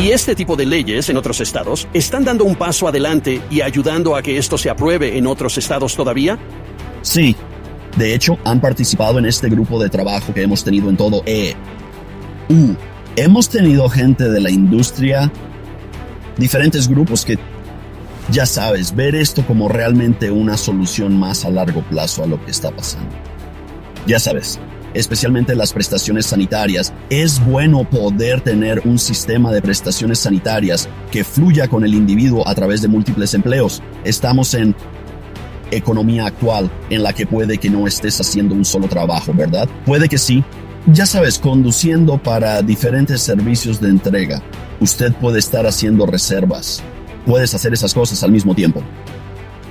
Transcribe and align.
Y 0.00 0.10
este 0.10 0.34
tipo 0.34 0.56
de 0.56 0.64
leyes 0.64 1.08
en 1.10 1.18
otros 1.18 1.40
estados 1.40 1.86
están 1.92 2.24
dando 2.24 2.44
un 2.44 2.56
paso 2.56 2.88
adelante 2.88 3.42
y 3.50 3.60
ayudando 3.60 4.16
a 4.16 4.22
que 4.22 4.38
esto 4.38 4.56
se 4.56 4.70
apruebe 4.70 5.18
en 5.18 5.26
otros 5.26 5.58
estados 5.58 5.94
todavía. 5.94 6.38
Sí. 7.02 7.36
De 7.96 8.14
hecho, 8.14 8.38
han 8.44 8.58
participado 8.58 9.18
en 9.18 9.26
este 9.26 9.50
grupo 9.50 9.78
de 9.80 9.90
trabajo 9.90 10.32
que 10.32 10.42
hemos 10.42 10.64
tenido 10.64 10.88
en 10.88 10.96
todo 10.96 11.22
E. 11.26 11.54
U. 12.48 12.74
Hemos 13.16 13.50
tenido 13.50 13.86
gente 13.90 14.30
de 14.30 14.40
la 14.40 14.50
industria, 14.50 15.30
diferentes 16.38 16.88
grupos 16.88 17.26
que, 17.26 17.38
ya 18.30 18.46
sabes, 18.46 18.96
ver 18.96 19.14
esto 19.14 19.46
como 19.46 19.68
realmente 19.68 20.30
una 20.30 20.56
solución 20.56 21.18
más 21.18 21.44
a 21.44 21.50
largo 21.50 21.82
plazo 21.82 22.24
a 22.24 22.26
lo 22.26 22.42
que 22.42 22.50
está 22.50 22.70
pasando. 22.70 23.14
Ya 24.06 24.18
sabes, 24.18 24.58
especialmente 24.94 25.54
las 25.54 25.72
prestaciones 25.72 26.26
sanitarias, 26.26 26.92
es 27.10 27.44
bueno 27.44 27.88
poder 27.88 28.40
tener 28.40 28.82
un 28.84 28.98
sistema 28.98 29.52
de 29.52 29.62
prestaciones 29.62 30.18
sanitarias 30.18 30.88
que 31.10 31.24
fluya 31.24 31.68
con 31.68 31.84
el 31.84 31.94
individuo 31.94 32.46
a 32.46 32.54
través 32.54 32.82
de 32.82 32.88
múltiples 32.88 33.34
empleos. 33.34 33.82
Estamos 34.04 34.54
en 34.54 34.74
economía 35.70 36.26
actual 36.26 36.70
en 36.90 37.02
la 37.02 37.12
que 37.12 37.26
puede 37.26 37.58
que 37.58 37.70
no 37.70 37.86
estés 37.86 38.20
haciendo 38.20 38.54
un 38.54 38.64
solo 38.64 38.88
trabajo, 38.88 39.32
¿verdad? 39.34 39.68
Puede 39.86 40.08
que 40.08 40.18
sí, 40.18 40.44
ya 40.86 41.06
sabes, 41.06 41.38
conduciendo 41.38 42.18
para 42.18 42.60
diferentes 42.60 43.22
servicios 43.22 43.80
de 43.80 43.88
entrega, 43.88 44.42
usted 44.80 45.12
puede 45.14 45.38
estar 45.38 45.66
haciendo 45.66 46.06
reservas. 46.06 46.82
Puedes 47.24 47.54
hacer 47.54 47.72
esas 47.72 47.94
cosas 47.94 48.22
al 48.24 48.32
mismo 48.32 48.54
tiempo. 48.54 48.82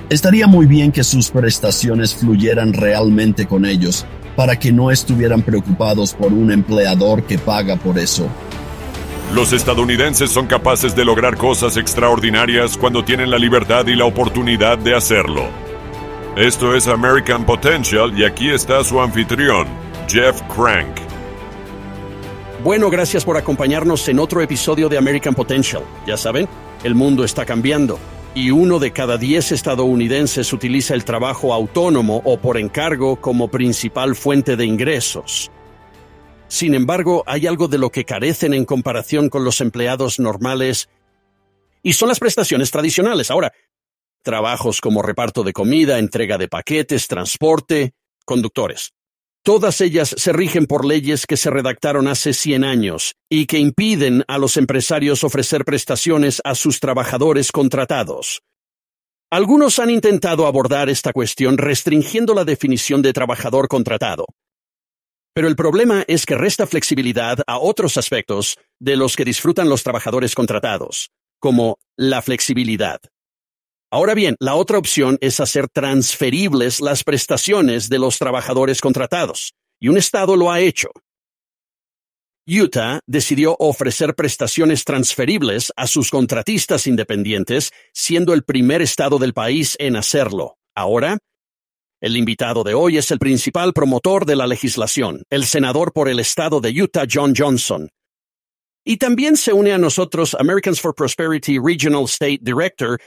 Estaría 0.08 0.46
muy 0.46 0.66
bien 0.66 0.90
que 0.90 1.04
sus 1.04 1.30
prestaciones 1.30 2.14
fluyeran 2.14 2.72
realmente 2.72 3.46
con 3.46 3.66
ellos, 3.66 4.06
para 4.42 4.58
que 4.58 4.72
no 4.72 4.90
estuvieran 4.90 5.40
preocupados 5.42 6.14
por 6.14 6.32
un 6.32 6.50
empleador 6.50 7.22
que 7.22 7.38
paga 7.38 7.76
por 7.76 7.96
eso. 7.96 8.28
Los 9.32 9.52
estadounidenses 9.52 10.32
son 10.32 10.48
capaces 10.48 10.96
de 10.96 11.04
lograr 11.04 11.36
cosas 11.36 11.76
extraordinarias 11.76 12.76
cuando 12.76 13.04
tienen 13.04 13.30
la 13.30 13.38
libertad 13.38 13.86
y 13.86 13.94
la 13.94 14.04
oportunidad 14.04 14.78
de 14.78 14.96
hacerlo. 14.96 15.44
Esto 16.34 16.74
es 16.74 16.88
American 16.88 17.46
Potential 17.46 18.18
y 18.18 18.24
aquí 18.24 18.50
está 18.50 18.82
su 18.82 19.00
anfitrión, 19.00 19.68
Jeff 20.08 20.42
Crank. 20.52 20.96
Bueno, 22.64 22.90
gracias 22.90 23.24
por 23.24 23.36
acompañarnos 23.36 24.08
en 24.08 24.18
otro 24.18 24.40
episodio 24.40 24.88
de 24.88 24.98
American 24.98 25.34
Potential. 25.34 25.84
Ya 26.04 26.16
saben, 26.16 26.48
el 26.82 26.96
mundo 26.96 27.22
está 27.22 27.44
cambiando 27.44 27.96
y 28.34 28.50
uno 28.50 28.78
de 28.78 28.92
cada 28.92 29.18
diez 29.18 29.52
estadounidenses 29.52 30.52
utiliza 30.52 30.94
el 30.94 31.04
trabajo 31.04 31.52
autónomo 31.52 32.22
o 32.24 32.38
por 32.38 32.56
encargo 32.56 33.20
como 33.20 33.48
principal 33.48 34.16
fuente 34.16 34.56
de 34.56 34.64
ingresos. 34.64 35.50
Sin 36.48 36.74
embargo, 36.74 37.24
hay 37.26 37.46
algo 37.46 37.68
de 37.68 37.78
lo 37.78 37.90
que 37.90 38.04
carecen 38.04 38.54
en 38.54 38.64
comparación 38.64 39.28
con 39.28 39.44
los 39.44 39.60
empleados 39.60 40.18
normales 40.18 40.88
y 41.82 41.94
son 41.94 42.08
las 42.08 42.20
prestaciones 42.20 42.70
tradicionales. 42.70 43.30
Ahora, 43.30 43.52
trabajos 44.22 44.80
como 44.80 45.02
reparto 45.02 45.44
de 45.44 45.52
comida, 45.52 45.98
entrega 45.98 46.38
de 46.38 46.48
paquetes, 46.48 47.08
transporte, 47.08 47.94
conductores. 48.24 48.92
Todas 49.44 49.80
ellas 49.80 50.14
se 50.16 50.32
rigen 50.32 50.66
por 50.66 50.84
leyes 50.84 51.26
que 51.26 51.36
se 51.36 51.50
redactaron 51.50 52.06
hace 52.06 52.32
100 52.32 52.62
años 52.62 53.16
y 53.28 53.46
que 53.46 53.58
impiden 53.58 54.22
a 54.28 54.38
los 54.38 54.56
empresarios 54.56 55.24
ofrecer 55.24 55.64
prestaciones 55.64 56.40
a 56.44 56.54
sus 56.54 56.78
trabajadores 56.78 57.50
contratados. 57.50 58.42
Algunos 59.32 59.80
han 59.80 59.90
intentado 59.90 60.46
abordar 60.46 60.88
esta 60.88 61.12
cuestión 61.12 61.58
restringiendo 61.58 62.34
la 62.34 62.44
definición 62.44 63.02
de 63.02 63.12
trabajador 63.12 63.66
contratado. 63.66 64.26
Pero 65.34 65.48
el 65.48 65.56
problema 65.56 66.04
es 66.06 66.24
que 66.24 66.36
resta 66.36 66.66
flexibilidad 66.66 67.38
a 67.48 67.58
otros 67.58 67.96
aspectos 67.96 68.58
de 68.78 68.96
los 68.96 69.16
que 69.16 69.24
disfrutan 69.24 69.68
los 69.68 69.82
trabajadores 69.82 70.36
contratados, 70.36 71.10
como 71.40 71.78
la 71.96 72.22
flexibilidad. 72.22 73.00
Ahora 73.92 74.14
bien, 74.14 74.36
la 74.40 74.54
otra 74.54 74.78
opción 74.78 75.18
es 75.20 75.38
hacer 75.38 75.68
transferibles 75.68 76.80
las 76.80 77.04
prestaciones 77.04 77.90
de 77.90 77.98
los 77.98 78.18
trabajadores 78.18 78.80
contratados, 78.80 79.52
y 79.78 79.88
un 79.88 79.98
estado 79.98 80.34
lo 80.34 80.50
ha 80.50 80.60
hecho. 80.60 80.88
Utah 82.46 83.00
decidió 83.06 83.54
ofrecer 83.58 84.14
prestaciones 84.14 84.86
transferibles 84.86 85.74
a 85.76 85.86
sus 85.86 86.10
contratistas 86.10 86.86
independientes, 86.86 87.70
siendo 87.92 88.32
el 88.32 88.44
primer 88.44 88.80
estado 88.80 89.18
del 89.18 89.34
país 89.34 89.76
en 89.78 89.96
hacerlo. 89.96 90.56
Ahora, 90.74 91.18
el 92.00 92.16
invitado 92.16 92.64
de 92.64 92.72
hoy 92.72 92.96
es 92.96 93.10
el 93.10 93.18
principal 93.18 93.74
promotor 93.74 94.24
de 94.24 94.36
la 94.36 94.46
legislación, 94.46 95.22
el 95.28 95.44
senador 95.44 95.92
por 95.92 96.08
el 96.08 96.18
estado 96.18 96.62
de 96.62 96.70
Utah, 96.82 97.04
John 97.12 97.34
Johnson. 97.36 97.90
Y 98.84 98.96
también 98.96 99.36
se 99.36 99.52
une 99.52 99.72
a 99.72 99.78
nosotros 99.78 100.34
Americans 100.34 100.80
for 100.80 100.94
Prosperity 100.94 101.58
Regional 101.58 102.06
State 102.06 102.40
Director, 102.40 102.98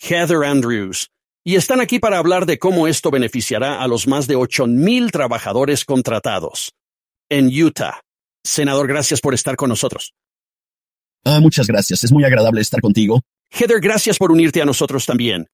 Heather 0.00 0.44
Andrews, 0.44 1.10
y 1.44 1.56
están 1.56 1.80
aquí 1.80 1.98
para 1.98 2.18
hablar 2.18 2.46
de 2.46 2.58
cómo 2.58 2.86
esto 2.86 3.10
beneficiará 3.10 3.82
a 3.82 3.88
los 3.88 4.06
más 4.06 4.26
de 4.26 4.36
8,000 4.36 5.10
trabajadores 5.10 5.84
contratados 5.84 6.72
en 7.28 7.48
Utah. 7.48 8.00
Senador, 8.44 8.86
gracias 8.86 9.20
por 9.20 9.34
estar 9.34 9.56
con 9.56 9.68
nosotros. 9.68 10.14
Ah, 11.24 11.40
muchas 11.40 11.66
gracias. 11.66 12.04
Es 12.04 12.12
muy 12.12 12.24
agradable 12.24 12.60
estar 12.60 12.80
contigo. 12.80 13.22
Heather, 13.50 13.80
gracias 13.80 14.18
por 14.18 14.30
unirte 14.30 14.62
a 14.62 14.64
nosotros 14.64 15.04
también. 15.06 15.48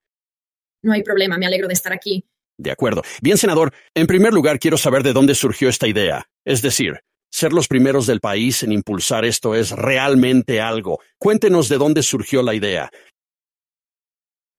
No 0.83 0.93
hay 0.93 1.03
problema, 1.03 1.39
me 1.39 1.47
alegro 1.47 1.69
de 1.69 1.75
estar 1.75 1.93
aquí. 1.93 2.25
De 2.59 2.71
acuerdo. 2.71 3.03
Bien, 3.23 3.39
senador, 3.39 3.73
en 3.95 4.07
primer 4.07 4.33
lugar 4.33 4.59
quiero 4.59 4.77
saber 4.77 5.03
de 5.03 5.13
dónde 5.13 5.35
surgió 5.35 5.69
esta 5.69 5.89
idea. 5.89 6.27
Es 6.45 6.61
decir, 6.61 7.01
ser 7.31 7.53
los 7.53 7.67
primeros 7.67 8.07
del 8.07 8.21
país 8.21 8.63
en 8.63 8.73
impulsar 8.73 9.25
esto 9.25 9.55
es 9.55 9.71
realmente 9.71 10.61
algo. 10.61 11.01
Cuéntenos 11.19 11.69
de 11.69 11.79
dónde 11.79 12.03
surgió 12.03 12.43
la 12.43 12.55
idea. 12.55 12.91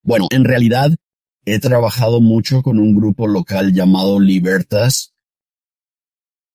Bueno, 0.06 0.28
en 0.30 0.46
realidad 0.46 0.92
he 1.46 1.58
trabajado 1.58 2.22
mucho 2.22 2.62
con 2.62 2.80
un 2.80 2.96
grupo 2.96 3.26
local 3.28 3.74
llamado 3.74 4.20
Libertas 4.20 5.16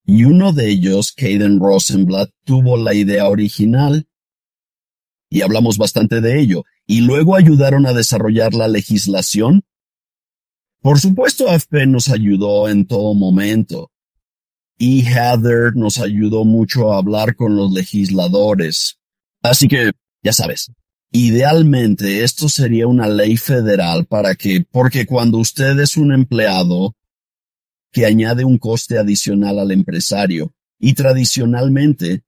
y 0.06 0.25
uno 0.25 0.53
de 0.53 0.71
ellos, 0.71 1.12
Caden 1.12 1.59
Rosenblatt, 1.59 2.31
tuvo 2.44 2.77
la 2.77 2.94
idea 2.94 3.28
original 3.28 4.06
y 5.28 5.43
hablamos 5.43 5.78
bastante 5.78 6.21
de 6.21 6.41
ello 6.41 6.62
y 6.87 7.00
luego 7.00 7.34
ayudaron 7.34 7.87
a 7.87 7.93
desarrollar 7.93 8.55
la 8.55 8.69
legislación. 8.69 9.65
Por 10.81 11.00
supuesto, 11.00 11.50
AFP 11.50 11.87
nos 11.87 12.09
ayudó 12.09 12.69
en 12.69 12.87
todo 12.87 13.15
momento 13.15 13.91
y 14.78 15.03
Heather 15.03 15.75
nos 15.75 15.99
ayudó 15.99 16.44
mucho 16.44 16.93
a 16.93 16.99
hablar 16.99 17.34
con 17.34 17.56
los 17.56 17.72
legisladores. 17.72 19.00
Así 19.43 19.66
que, 19.66 19.91
ya 20.22 20.33
sabes, 20.33 20.71
Idealmente 21.12 22.22
esto 22.22 22.48
sería 22.48 22.87
una 22.87 23.09
ley 23.09 23.37
federal 23.37 24.06
para 24.06 24.37
que, 24.37 24.65
porque 24.71 25.06
cuando 25.06 25.38
usted 25.38 25.76
es 25.81 25.97
un 25.97 26.12
empleado 26.12 26.94
que 27.91 28.06
añade 28.06 28.44
un 28.44 28.59
coste 28.59 28.97
adicional 28.97 29.59
al 29.59 29.72
empresario 29.72 30.54
y 30.78 30.94
tradicionalmente 30.94 32.22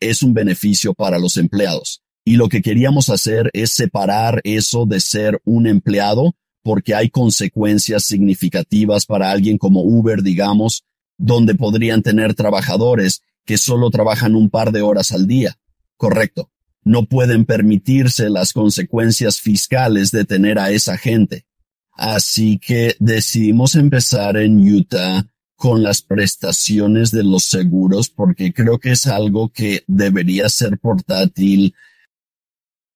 es 0.00 0.24
un 0.24 0.34
beneficio 0.34 0.92
para 0.92 1.20
los 1.20 1.36
empleados. 1.36 2.02
Y 2.24 2.34
lo 2.34 2.48
que 2.48 2.62
queríamos 2.62 3.10
hacer 3.10 3.48
es 3.52 3.70
separar 3.70 4.40
eso 4.42 4.84
de 4.84 4.98
ser 4.98 5.40
un 5.44 5.68
empleado 5.68 6.34
porque 6.64 6.96
hay 6.96 7.10
consecuencias 7.10 8.02
significativas 8.02 9.06
para 9.06 9.30
alguien 9.30 9.56
como 9.56 9.82
Uber, 9.82 10.24
digamos, 10.24 10.84
donde 11.16 11.54
podrían 11.54 12.02
tener 12.02 12.34
trabajadores 12.34 13.22
que 13.44 13.56
solo 13.56 13.90
trabajan 13.90 14.34
un 14.34 14.50
par 14.50 14.72
de 14.72 14.82
horas 14.82 15.12
al 15.12 15.28
día. 15.28 15.56
Correcto 15.96 16.50
no 16.86 17.04
pueden 17.04 17.44
permitirse 17.44 18.30
las 18.30 18.52
consecuencias 18.52 19.40
fiscales 19.40 20.12
de 20.12 20.24
tener 20.24 20.60
a 20.60 20.70
esa 20.70 20.96
gente. 20.96 21.44
Así 21.90 22.58
que 22.58 22.94
decidimos 23.00 23.74
empezar 23.74 24.36
en 24.36 24.60
Utah 24.60 25.26
con 25.56 25.82
las 25.82 26.00
prestaciones 26.00 27.10
de 27.10 27.24
los 27.24 27.42
seguros 27.42 28.08
porque 28.08 28.52
creo 28.52 28.78
que 28.78 28.92
es 28.92 29.08
algo 29.08 29.48
que 29.48 29.82
debería 29.88 30.48
ser 30.48 30.78
portátil 30.78 31.74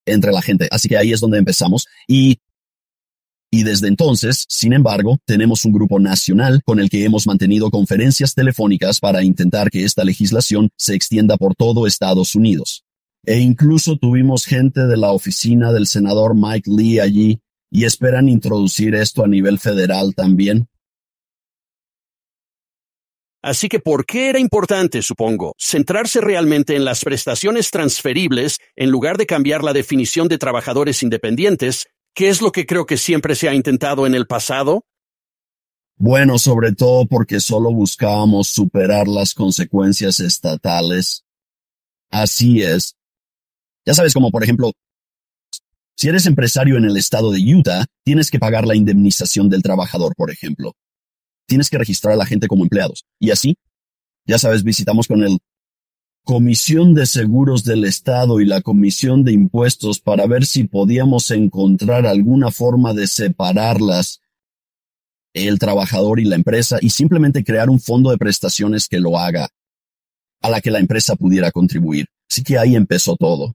entre 0.06 0.30
la 0.30 0.40
gente. 0.40 0.68
Así 0.70 0.88
que 0.88 0.96
ahí 0.96 1.12
es 1.12 1.18
donde 1.18 1.38
empezamos 1.38 1.88
y 2.06 2.38
y 3.52 3.64
desde 3.64 3.88
entonces, 3.88 4.44
sin 4.48 4.72
embargo, 4.72 5.18
tenemos 5.24 5.64
un 5.64 5.72
grupo 5.72 5.98
nacional 5.98 6.62
con 6.64 6.78
el 6.78 6.88
que 6.88 7.04
hemos 7.04 7.26
mantenido 7.26 7.68
conferencias 7.72 8.32
telefónicas 8.32 9.00
para 9.00 9.24
intentar 9.24 9.70
que 9.70 9.82
esta 9.82 10.04
legislación 10.04 10.70
se 10.76 10.94
extienda 10.94 11.36
por 11.36 11.56
todo 11.56 11.88
Estados 11.88 12.36
Unidos. 12.36 12.84
E 13.24 13.38
incluso 13.38 13.96
tuvimos 13.96 14.46
gente 14.46 14.86
de 14.86 14.96
la 14.96 15.12
oficina 15.12 15.72
del 15.72 15.86
senador 15.86 16.34
Mike 16.34 16.70
Lee 16.70 17.00
allí 17.00 17.40
y 17.70 17.84
esperan 17.84 18.28
introducir 18.28 18.94
esto 18.94 19.24
a 19.24 19.28
nivel 19.28 19.58
federal 19.58 20.14
también. 20.14 20.68
Así 23.42 23.68
que, 23.68 23.80
¿por 23.80 24.04
qué 24.04 24.28
era 24.28 24.38
importante, 24.38 25.00
supongo, 25.00 25.54
centrarse 25.58 26.20
realmente 26.20 26.76
en 26.76 26.84
las 26.84 27.02
prestaciones 27.02 27.70
transferibles 27.70 28.58
en 28.76 28.90
lugar 28.90 29.16
de 29.16 29.24
cambiar 29.24 29.64
la 29.64 29.72
definición 29.72 30.28
de 30.28 30.36
trabajadores 30.36 31.02
independientes, 31.02 31.86
que 32.14 32.28
es 32.28 32.42
lo 32.42 32.52
que 32.52 32.66
creo 32.66 32.84
que 32.84 32.98
siempre 32.98 33.34
se 33.34 33.48
ha 33.48 33.54
intentado 33.54 34.06
en 34.06 34.14
el 34.14 34.26
pasado? 34.26 34.84
Bueno, 35.96 36.38
sobre 36.38 36.72
todo 36.72 37.06
porque 37.06 37.40
solo 37.40 37.72
buscábamos 37.72 38.48
superar 38.48 39.08
las 39.08 39.32
consecuencias 39.32 40.20
estatales. 40.20 41.24
Así 42.10 42.62
es, 42.62 42.96
Ya 43.86 43.94
sabes, 43.94 44.14
como 44.14 44.30
por 44.30 44.42
ejemplo, 44.42 44.72
si 45.96 46.08
eres 46.08 46.26
empresario 46.26 46.78
en 46.78 46.84
el 46.84 46.96
estado 46.96 47.30
de 47.30 47.40
Utah, 47.40 47.84
tienes 48.04 48.30
que 48.30 48.38
pagar 48.38 48.66
la 48.66 48.74
indemnización 48.74 49.50
del 49.50 49.62
trabajador, 49.62 50.14
por 50.16 50.30
ejemplo. 50.30 50.72
Tienes 51.46 51.68
que 51.68 51.78
registrar 51.78 52.14
a 52.14 52.16
la 52.16 52.26
gente 52.26 52.46
como 52.48 52.62
empleados. 52.62 53.04
Y 53.18 53.30
así, 53.30 53.56
ya 54.26 54.38
sabes, 54.38 54.62
visitamos 54.62 55.06
con 55.06 55.22
el 55.22 55.38
Comisión 56.24 56.94
de 56.94 57.06
Seguros 57.06 57.64
del 57.64 57.84
Estado 57.84 58.40
y 58.40 58.44
la 58.44 58.60
Comisión 58.60 59.24
de 59.24 59.32
Impuestos 59.32 60.00
para 60.00 60.26
ver 60.26 60.46
si 60.46 60.64
podíamos 60.64 61.30
encontrar 61.30 62.06
alguna 62.06 62.50
forma 62.50 62.94
de 62.94 63.06
separarlas, 63.06 64.20
el 65.34 65.58
trabajador 65.58 66.20
y 66.20 66.24
la 66.24 66.36
empresa, 66.36 66.78
y 66.80 66.90
simplemente 66.90 67.44
crear 67.44 67.68
un 67.68 67.80
fondo 67.80 68.10
de 68.10 68.18
prestaciones 68.18 68.86
que 68.88 69.00
lo 69.00 69.18
haga, 69.18 69.48
a 70.40 70.50
la 70.50 70.60
que 70.60 70.70
la 70.70 70.78
empresa 70.78 71.16
pudiera 71.16 71.50
contribuir. 71.50 72.06
Así 72.30 72.42
que 72.42 72.58
ahí 72.58 72.76
empezó 72.76 73.16
todo. 73.16 73.54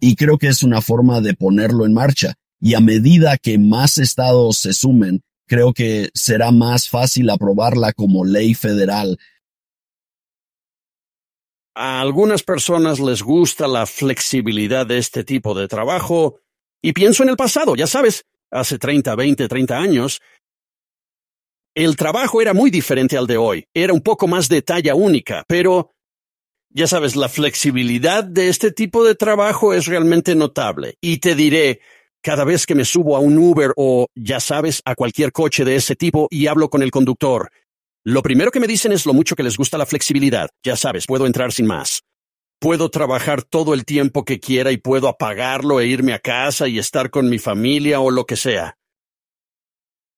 Y 0.00 0.16
creo 0.16 0.38
que 0.38 0.48
es 0.48 0.62
una 0.62 0.80
forma 0.80 1.20
de 1.20 1.34
ponerlo 1.34 1.86
en 1.86 1.94
marcha. 1.94 2.34
Y 2.60 2.74
a 2.74 2.80
medida 2.80 3.38
que 3.38 3.58
más 3.58 3.98
estados 3.98 4.58
se 4.58 4.72
sumen, 4.72 5.22
creo 5.46 5.72
que 5.72 6.10
será 6.14 6.50
más 6.50 6.88
fácil 6.88 7.30
aprobarla 7.30 7.92
como 7.92 8.24
ley 8.24 8.54
federal 8.54 9.18
a 11.74 12.00
algunas 12.00 12.42
personas 12.42 13.00
les 13.00 13.22
gusta 13.22 13.66
la 13.66 13.86
flexibilidad 13.86 14.86
de 14.86 14.98
este 14.98 15.24
tipo 15.24 15.54
de 15.54 15.68
trabajo, 15.68 16.40
y 16.80 16.92
pienso 16.92 17.22
en 17.22 17.30
el 17.30 17.36
pasado, 17.36 17.74
ya 17.74 17.86
sabes, 17.86 18.24
hace 18.50 18.78
30, 18.78 19.14
20, 19.14 19.48
30 19.48 19.78
años. 19.78 20.20
El 21.74 21.96
trabajo 21.96 22.40
era 22.40 22.54
muy 22.54 22.70
diferente 22.70 23.16
al 23.16 23.26
de 23.26 23.36
hoy, 23.36 23.66
era 23.74 23.92
un 23.92 24.00
poco 24.00 24.28
más 24.28 24.48
de 24.48 24.62
talla 24.62 24.94
única, 24.94 25.44
pero, 25.48 25.93
ya 26.74 26.86
sabes, 26.86 27.16
la 27.16 27.28
flexibilidad 27.28 28.24
de 28.24 28.48
este 28.48 28.72
tipo 28.72 29.04
de 29.04 29.14
trabajo 29.14 29.72
es 29.72 29.86
realmente 29.86 30.34
notable, 30.34 30.98
y 31.00 31.18
te 31.18 31.34
diré, 31.34 31.80
cada 32.20 32.44
vez 32.44 32.66
que 32.66 32.74
me 32.74 32.84
subo 32.84 33.16
a 33.16 33.20
un 33.20 33.38
Uber 33.38 33.72
o, 33.76 34.08
ya 34.14 34.40
sabes, 34.40 34.82
a 34.84 34.94
cualquier 34.94 35.32
coche 35.32 35.64
de 35.64 35.76
ese 35.76 35.94
tipo 35.94 36.26
y 36.30 36.48
hablo 36.48 36.68
con 36.68 36.82
el 36.82 36.90
conductor, 36.90 37.50
lo 38.06 38.20
primero 38.22 38.50
que 38.50 38.60
me 38.60 38.66
dicen 38.66 38.92
es 38.92 39.06
lo 39.06 39.14
mucho 39.14 39.34
que 39.34 39.42
les 39.42 39.56
gusta 39.56 39.78
la 39.78 39.86
flexibilidad. 39.86 40.50
Ya 40.62 40.76
sabes, 40.76 41.06
puedo 41.06 41.26
entrar 41.26 41.52
sin 41.52 41.66
más. 41.66 42.02
Puedo 42.60 42.90
trabajar 42.90 43.42
todo 43.42 43.72
el 43.72 43.86
tiempo 43.86 44.26
que 44.26 44.40
quiera 44.40 44.72
y 44.72 44.76
puedo 44.76 45.08
apagarlo 45.08 45.80
e 45.80 45.86
irme 45.86 46.12
a 46.12 46.18
casa 46.18 46.68
y 46.68 46.78
estar 46.78 47.08
con 47.08 47.30
mi 47.30 47.38
familia 47.38 48.00
o 48.00 48.10
lo 48.10 48.26
que 48.26 48.36
sea. 48.36 48.76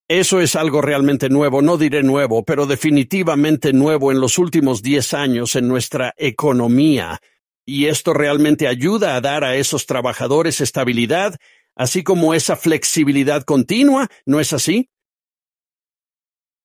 Eso 0.09 0.41
es 0.41 0.55
algo 0.55 0.83
realmente 0.83 1.29
nuevo, 1.29 1.63
no 1.63 1.79
diré 1.79 2.05
nuevo, 2.05 2.45
pero 2.45 2.67
definitivamente 2.67 3.73
nuevo 3.73 4.13
en 4.13 4.21
los 4.21 4.39
últimos 4.39 4.81
diez 4.81 5.15
años 5.15 5.57
en 5.57 5.67
nuestra 5.67 6.15
economía. 6.17 7.21
Y 7.65 7.87
esto 7.87 8.15
realmente 8.15 8.69
ayuda 8.69 9.17
a 9.17 9.21
dar 9.21 9.43
a 9.43 9.57
esos 9.57 9.87
trabajadores 9.87 10.61
estabilidad, 10.61 11.37
así 11.75 12.05
como 12.05 12.35
esa 12.35 12.55
flexibilidad 12.55 13.43
continua, 13.43 14.09
¿no 14.25 14.39
es 14.39 14.53
así? 14.53 14.91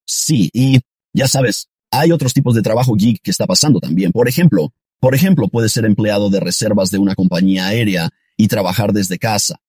Sí, 0.06 0.52
y 0.54 0.80
ya 1.12 1.28
sabes, 1.28 1.68
hay 1.90 2.12
otros 2.12 2.34
tipos 2.34 2.54
de 2.54 2.62
trabajo 2.62 2.94
gig 2.96 3.20
que 3.24 3.32
está 3.32 3.48
pasando 3.48 3.80
también. 3.80 4.12
Por 4.12 4.28
ejemplo, 4.28 4.72
por 5.00 5.16
ejemplo, 5.16 5.48
puedes 5.48 5.72
ser 5.72 5.86
empleado 5.86 6.30
de 6.30 6.40
reservas 6.40 6.92
de 6.92 7.00
una 7.00 7.16
compañía 7.16 7.66
aérea 7.66 8.12
y 8.38 8.48
trabajar 8.48 8.94
desde 8.94 9.18
casa. 9.18 9.60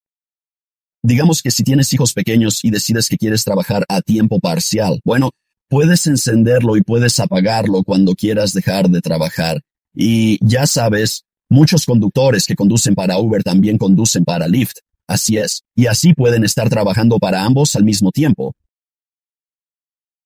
Digamos 1.03 1.43
que 1.43 1.51
si 1.51 1.65
tienes 1.65 1.93
hijos 1.93 2.13
pequeños 2.13 2.65
y 2.65 2.71
decides 2.71 3.09
que 3.09 3.19
quieres 3.19 3.45
trabajar 3.45 3.85
a 3.89 4.01
tiempo 4.03 4.39
parcial, 4.39 5.01
bueno, 5.05 5.31
puedes 5.69 6.07
encenderlo 6.07 6.77
y 6.77 6.83
puedes 6.83 7.19
apagarlo 7.19 7.83
cuando 7.83 8.15
quieras 8.15 8.53
dejar 8.53 8.89
de 8.89 9.01
trabajar. 9.01 9.61
Y 9.95 10.39
ya 10.47 10.67
sabes, 10.67 11.25
muchos 11.49 11.87
conductores 11.87 12.47
que 12.47 12.55
conducen 12.55 12.95
para 12.95 13.19
Uber 13.19 13.43
también 13.43 13.79
conducen 13.79 14.25
para 14.25 14.47
Lyft. 14.47 14.79
Así 15.09 15.37
es. 15.37 15.63
Y 15.75 15.87
así 15.87 16.15
pueden 16.15 16.45
estar 16.45 16.71
trabajando 16.71 17.19
para 17.19 17.45
ambos 17.45 17.75
al 17.75 17.85
mismo 17.85 18.13
tiempo. 18.13 18.55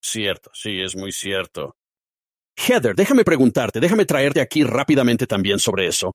Cierto, 0.01 0.51
sí, 0.53 0.81
es 0.81 0.95
muy 0.95 1.11
cierto. 1.11 1.75
Heather, 2.57 2.95
déjame 2.95 3.25
preguntarte, 3.25 3.81
déjame 3.81 4.05
traerte 4.05 4.41
aquí 4.41 4.63
rápidamente 4.63 5.27
también 5.27 5.59
sobre 5.59 5.87
eso. 5.89 6.13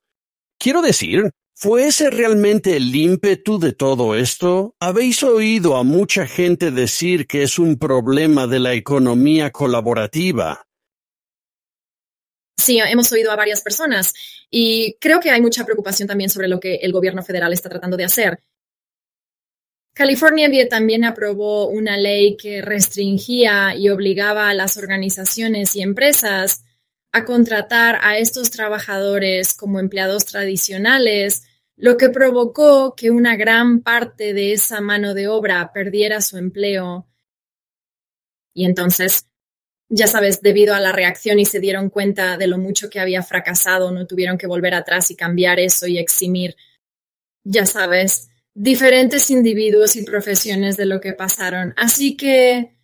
Quiero 0.58 0.82
decir, 0.82 1.32
¿fue 1.62 1.86
ese 1.86 2.10
realmente 2.10 2.76
el 2.76 2.96
ímpetu 2.96 3.60
de 3.60 3.72
todo 3.72 4.16
esto? 4.16 4.76
Habéis 4.80 5.22
oído 5.22 5.78
a 5.78 5.84
mucha 5.84 6.26
gente 6.26 6.72
decir 6.72 7.28
que 7.28 7.44
es 7.44 7.60
un 7.60 7.78
problema 7.78 8.48
de 8.48 8.60
la 8.60 8.74
economía 8.74 9.52
colaborativa. 9.52 10.68
Sí, 12.58 12.80
hemos 12.80 13.12
oído 13.12 13.32
a 13.32 13.36
varias 13.36 13.62
personas 13.62 14.12
y 14.50 14.96
creo 15.00 15.20
que 15.20 15.30
hay 15.30 15.40
mucha 15.40 15.64
preocupación 15.64 16.08
también 16.08 16.32
sobre 16.32 16.48
lo 16.48 16.60
que 16.60 16.78
el 16.78 16.92
gobierno 16.92 17.22
federal 17.22 17.54
está 17.54 17.70
tratando 17.70 17.96
de 17.96 18.06
hacer. 18.06 18.40
California 19.94 20.50
también 20.68 21.04
aprobó 21.04 21.68
una 21.68 21.96
ley 21.96 22.38
que 22.38 22.64
restringía 22.64 23.76
y 23.76 23.90
obligaba 23.90 24.50
a 24.50 24.56
las 24.56 24.78
organizaciones 24.78 25.76
y 25.76 25.84
empresas 25.84 26.64
a 27.12 27.24
contratar 27.24 28.00
a 28.02 28.18
estos 28.18 28.50
trabajadores 28.50 29.54
como 29.54 29.80
empleados 29.80 30.26
tradicionales, 30.26 31.44
lo 31.82 31.98
que 31.98 32.10
provocó 32.10 32.94
que 32.96 33.10
una 33.10 33.36
gran 33.36 33.82
parte 33.82 34.36
de 34.36 34.54
esa 34.54 34.82
mano 34.82 35.16
de 35.16 35.28
obra 35.28 35.74
perdiera 35.74 36.22
su 36.22 36.38
empleo. 36.38 37.08
Y 38.54 38.66
entonces, 38.66 39.26
ya 39.90 40.06
sabes, 40.06 40.44
debido 40.44 40.76
a 40.76 40.80
la 40.80 40.92
reacción 40.92 41.40
y 41.40 41.46
se 41.46 41.60
dieron 41.60 41.90
cuenta 41.90 42.38
de 42.38 42.46
lo 42.46 42.60
mucho 42.60 42.88
que 42.88 43.00
había 43.00 43.24
fracasado, 43.24 43.92
no 43.92 44.06
tuvieron 44.06 44.38
que 44.38 44.46
volver 44.46 44.76
atrás 44.76 45.10
y 45.10 45.16
cambiar 45.16 45.60
eso 45.60 45.88
y 45.88 45.98
eximir, 45.98 46.56
ya 47.44 47.66
sabes, 47.66 48.30
diferentes 48.54 49.32
individuos 49.32 49.96
y 49.96 50.04
profesiones 50.04 50.78
de 50.78 50.86
lo 50.86 51.02
que 51.02 51.14
pasaron. 51.14 51.74
Así 51.78 52.16
que, 52.16 52.78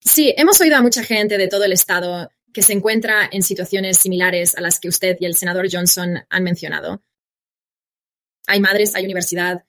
sí, 0.00 0.32
hemos 0.38 0.58
oído 0.62 0.76
a 0.76 0.82
mucha 0.82 1.04
gente 1.04 1.36
de 1.36 1.48
todo 1.48 1.64
el 1.64 1.72
estado 1.72 2.30
que 2.54 2.62
se 2.62 2.72
encuentra 2.72 3.28
en 3.30 3.42
situaciones 3.42 3.98
similares 3.98 4.56
a 4.56 4.62
las 4.62 4.80
que 4.80 4.88
usted 4.88 5.18
y 5.20 5.26
el 5.26 5.34
senador 5.34 5.66
Johnson 5.70 6.24
han 6.30 6.42
mencionado. 6.42 7.02
Hay 8.46 8.60
madres, 8.60 8.94
hay 8.94 9.04
universidad, 9.04 9.64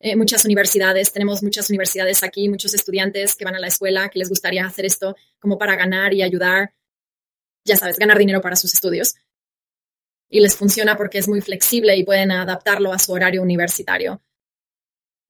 eh, 0.00 0.16
muchas 0.16 0.44
universidades, 0.44 1.12
tenemos 1.12 1.42
muchas 1.42 1.68
universidades 1.68 2.22
aquí, 2.22 2.48
muchos 2.48 2.74
estudiantes 2.74 3.36
que 3.36 3.44
van 3.44 3.54
a 3.54 3.60
la 3.60 3.66
escuela, 3.66 4.08
que 4.08 4.18
les 4.18 4.28
gustaría 4.28 4.64
hacer 4.64 4.86
esto 4.86 5.16
como 5.38 5.58
para 5.58 5.76
ganar 5.76 6.14
y 6.14 6.22
ayudar, 6.22 6.74
ya 7.64 7.76
sabes, 7.76 7.98
ganar 7.98 8.18
dinero 8.18 8.40
para 8.40 8.56
sus 8.56 8.72
estudios 8.72 9.14
y 10.30 10.40
les 10.40 10.56
funciona 10.56 10.96
porque 10.96 11.18
es 11.18 11.28
muy 11.28 11.40
flexible 11.40 11.96
y 11.96 12.04
pueden 12.04 12.30
adaptarlo 12.30 12.92
a 12.92 12.98
su 12.98 13.12
horario 13.12 13.42
universitario. 13.42 14.22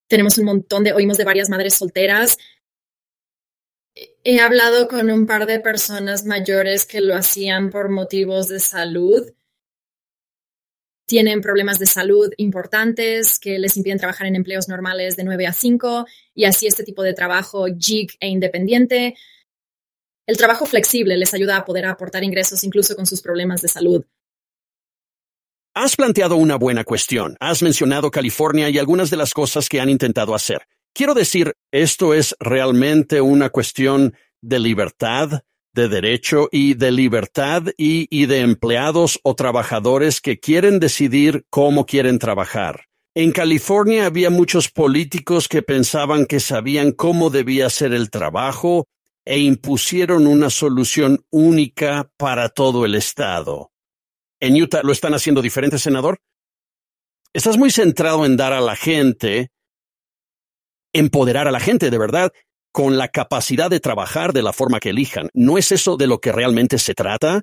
Tenemos 0.06 0.38
un 0.38 0.44
montón 0.44 0.84
de, 0.84 0.92
oímos 0.92 1.16
de 1.16 1.24
varias 1.24 1.48
madres 1.48 1.74
solteras. 1.74 2.36
He 4.22 4.40
hablado 4.40 4.88
con 4.88 5.10
un 5.10 5.26
par 5.26 5.46
de 5.46 5.58
personas 5.58 6.26
mayores 6.26 6.84
que 6.84 7.00
lo 7.00 7.14
hacían 7.16 7.70
por 7.70 7.88
motivos 7.88 8.48
de 8.48 8.60
salud. 8.60 9.32
Tienen 11.10 11.40
problemas 11.40 11.80
de 11.80 11.86
salud 11.86 12.30
importantes 12.36 13.40
que 13.40 13.58
les 13.58 13.76
impiden 13.76 13.98
trabajar 13.98 14.28
en 14.28 14.36
empleos 14.36 14.68
normales 14.68 15.16
de 15.16 15.24
9 15.24 15.44
a 15.48 15.52
5 15.52 16.06
y 16.36 16.44
así 16.44 16.68
este 16.68 16.84
tipo 16.84 17.02
de 17.02 17.14
trabajo 17.14 17.66
gig 17.76 18.12
e 18.20 18.28
independiente. 18.28 19.16
El 20.24 20.36
trabajo 20.36 20.66
flexible 20.66 21.16
les 21.16 21.34
ayuda 21.34 21.56
a 21.56 21.64
poder 21.64 21.86
aportar 21.86 22.22
ingresos 22.22 22.62
incluso 22.62 22.94
con 22.94 23.06
sus 23.06 23.22
problemas 23.22 23.60
de 23.60 23.66
salud. 23.66 24.04
Has 25.74 25.96
planteado 25.96 26.36
una 26.36 26.54
buena 26.54 26.84
cuestión. 26.84 27.36
Has 27.40 27.60
mencionado 27.60 28.12
California 28.12 28.70
y 28.70 28.78
algunas 28.78 29.10
de 29.10 29.16
las 29.16 29.34
cosas 29.34 29.68
que 29.68 29.80
han 29.80 29.88
intentado 29.88 30.32
hacer. 30.32 30.62
Quiero 30.94 31.14
decir, 31.14 31.54
esto 31.72 32.14
es 32.14 32.36
realmente 32.38 33.20
una 33.20 33.50
cuestión 33.50 34.14
de 34.40 34.60
libertad, 34.60 35.42
de 35.72 35.88
derecho 35.88 36.48
y 36.50 36.74
de 36.74 36.90
libertad 36.92 37.64
y, 37.76 38.06
y, 38.10 38.26
de 38.26 38.40
empleados 38.40 39.20
o 39.22 39.34
trabajadores 39.34 40.20
que 40.20 40.40
quieren 40.40 40.80
decidir 40.80 41.46
cómo 41.50 41.86
quieren 41.86 42.18
trabajar. 42.18 42.86
En 43.14 43.32
California 43.32 44.06
había 44.06 44.30
muchos 44.30 44.68
políticos 44.70 45.48
que 45.48 45.62
pensaban 45.62 46.26
que 46.26 46.40
sabían 46.40 46.92
cómo 46.92 47.30
debía 47.30 47.68
ser 47.68 47.92
el 47.92 48.10
trabajo 48.10 48.86
e 49.24 49.38
impusieron 49.40 50.26
una 50.26 50.50
solución 50.50 51.24
única 51.30 52.10
para 52.16 52.48
todo 52.48 52.84
el 52.84 52.94
estado. 52.94 53.72
En 54.40 54.60
Utah 54.60 54.82
lo 54.82 54.92
están 54.92 55.14
haciendo 55.14 55.42
diferente, 55.42 55.78
senador. 55.78 56.20
Estás 57.32 57.58
muy 57.58 57.70
centrado 57.70 58.24
en 58.24 58.36
dar 58.36 58.52
a 58.52 58.60
la 58.60 58.74
gente, 58.74 59.50
empoderar 60.92 61.46
a 61.46 61.52
la 61.52 61.60
gente 61.60 61.90
de 61.90 61.98
verdad, 61.98 62.32
con 62.72 62.96
la 62.96 63.08
capacidad 63.08 63.70
de 63.70 63.80
trabajar 63.80 64.32
de 64.32 64.42
la 64.42 64.52
forma 64.52 64.80
que 64.80 64.90
elijan. 64.90 65.28
¿No 65.34 65.58
es 65.58 65.72
eso 65.72 65.96
de 65.96 66.06
lo 66.06 66.20
que 66.20 66.32
realmente 66.32 66.78
se 66.78 66.94
trata? 66.94 67.42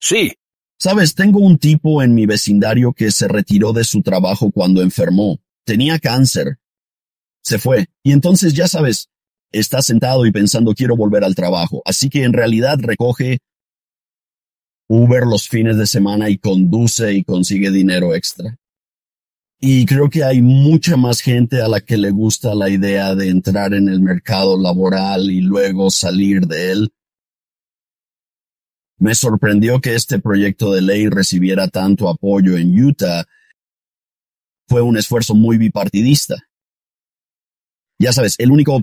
Sí. 0.00 0.32
Sabes, 0.78 1.14
tengo 1.14 1.40
un 1.40 1.58
tipo 1.58 2.02
en 2.02 2.14
mi 2.14 2.24
vecindario 2.24 2.94
que 2.94 3.10
se 3.10 3.28
retiró 3.28 3.74
de 3.74 3.84
su 3.84 4.02
trabajo 4.02 4.50
cuando 4.50 4.80
enfermó. 4.80 5.38
Tenía 5.64 5.98
cáncer. 5.98 6.58
Se 7.42 7.58
fue. 7.58 7.86
Y 8.02 8.12
entonces, 8.12 8.54
ya 8.54 8.66
sabes, 8.66 9.10
está 9.52 9.82
sentado 9.82 10.24
y 10.24 10.32
pensando 10.32 10.74
quiero 10.74 10.96
volver 10.96 11.24
al 11.24 11.34
trabajo. 11.34 11.82
Así 11.84 12.08
que 12.08 12.24
en 12.24 12.32
realidad 12.32 12.78
recoge 12.80 13.40
Uber 14.88 15.24
los 15.24 15.48
fines 15.48 15.76
de 15.76 15.86
semana 15.86 16.30
y 16.30 16.38
conduce 16.38 17.12
y 17.12 17.24
consigue 17.24 17.70
dinero 17.70 18.14
extra. 18.14 18.56
Y 19.60 19.84
creo 19.84 20.08
que 20.08 20.24
hay 20.24 20.40
mucha 20.40 20.96
más 20.96 21.20
gente 21.20 21.60
a 21.60 21.68
la 21.68 21.82
que 21.82 21.98
le 21.98 22.10
gusta 22.10 22.54
la 22.54 22.70
idea 22.70 23.14
de 23.14 23.28
entrar 23.28 23.74
en 23.74 23.88
el 23.88 24.00
mercado 24.00 24.60
laboral 24.60 25.30
y 25.30 25.42
luego 25.42 25.90
salir 25.90 26.46
de 26.46 26.72
él. 26.72 26.94
Me 28.98 29.14
sorprendió 29.14 29.80
que 29.80 29.94
este 29.94 30.18
proyecto 30.18 30.72
de 30.72 30.80
ley 30.80 31.08
recibiera 31.08 31.68
tanto 31.68 32.08
apoyo 32.08 32.56
en 32.56 32.82
Utah. 32.82 33.26
Fue 34.66 34.80
un 34.80 34.96
esfuerzo 34.96 35.34
muy 35.34 35.58
bipartidista. 35.58 36.36
Ya 37.98 38.12
sabes, 38.12 38.36
el 38.38 38.50
único 38.50 38.80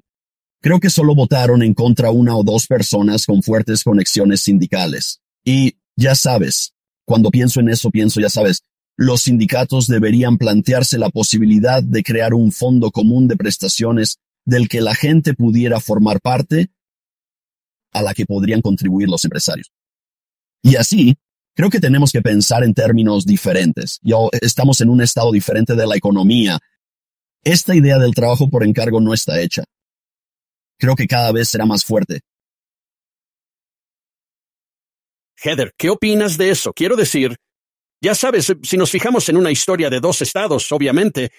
Creo 0.62 0.80
que 0.80 0.90
solo 0.90 1.14
votaron 1.14 1.62
en 1.62 1.74
contra 1.74 2.10
una 2.10 2.36
o 2.36 2.44
dos 2.44 2.68
personas 2.68 3.26
con 3.26 3.44
fuertes 3.44 3.84
conexiones 3.84 4.42
sindicales. 4.42 5.22
Y 5.44 5.78
ya 5.96 6.16
sabes, 6.16 6.74
cuando 7.06 7.30
pienso 7.30 7.60
en 7.60 7.70
eso, 7.70 7.92
pienso, 7.92 8.20
ya 8.20 8.30
sabes, 8.30 8.64
los 8.98 9.22
sindicatos 9.22 9.88
deberían 9.88 10.38
plantearse 10.38 10.98
la 10.98 11.10
posibilidad 11.10 11.82
de 11.82 12.04
crear 12.04 12.34
un 12.34 12.52
fondo 12.52 12.92
común 12.92 13.28
de 13.28 13.38
prestaciones 13.38 14.18
del 14.44 14.68
que 14.68 14.82
la 14.82 14.96
gente 14.96 15.34
pudiera 15.34 15.80
formar 15.80 16.20
parte 16.20 16.70
a 17.94 18.02
la 18.02 18.14
que 18.14 18.26
podrían 18.26 18.62
contribuir 18.62 19.08
los 19.08 19.24
empresarios. 19.24 19.72
Y 20.62 20.76
así, 20.76 21.16
creo 21.56 21.70
que 21.70 21.80
tenemos 21.80 22.12
que 22.12 22.22
pensar 22.22 22.64
en 22.64 22.74
términos 22.74 23.26
diferentes. 23.26 24.00
Yo 24.02 24.30
estamos 24.42 24.82
en 24.82 24.90
un 24.90 25.02
estado 25.02 25.32
diferente 25.32 25.76
de 25.76 25.88
la 25.88 25.96
economía. 25.96 26.60
Esta 27.44 27.76
idea 27.76 27.98
del 27.98 28.14
trabajo 28.14 28.50
por 28.50 28.66
encargo 28.66 29.00
no 29.00 29.14
está 29.14 29.40
hecha 29.40 29.64
creo 30.78 30.96
que 30.96 31.08
cada 31.08 31.32
vez 31.32 31.50
será 31.50 31.66
más 31.66 31.84
fuerte. 31.84 32.22
Heather, 35.44 35.74
¿qué 35.78 35.90
opinas 35.90 36.38
de 36.38 36.50
eso? 36.50 36.74
Quiero 36.74 36.96
decir, 36.96 37.38
ya 38.02 38.16
sabes, 38.16 38.54
si 38.64 38.78
nos 38.78 38.92
fijamos 38.92 39.28
en 39.30 39.38
una 39.38 39.52
historia 39.52 39.90
de 39.90 40.00
dos 40.00 40.22
estados, 40.22 40.72
obviamente, 40.72 41.32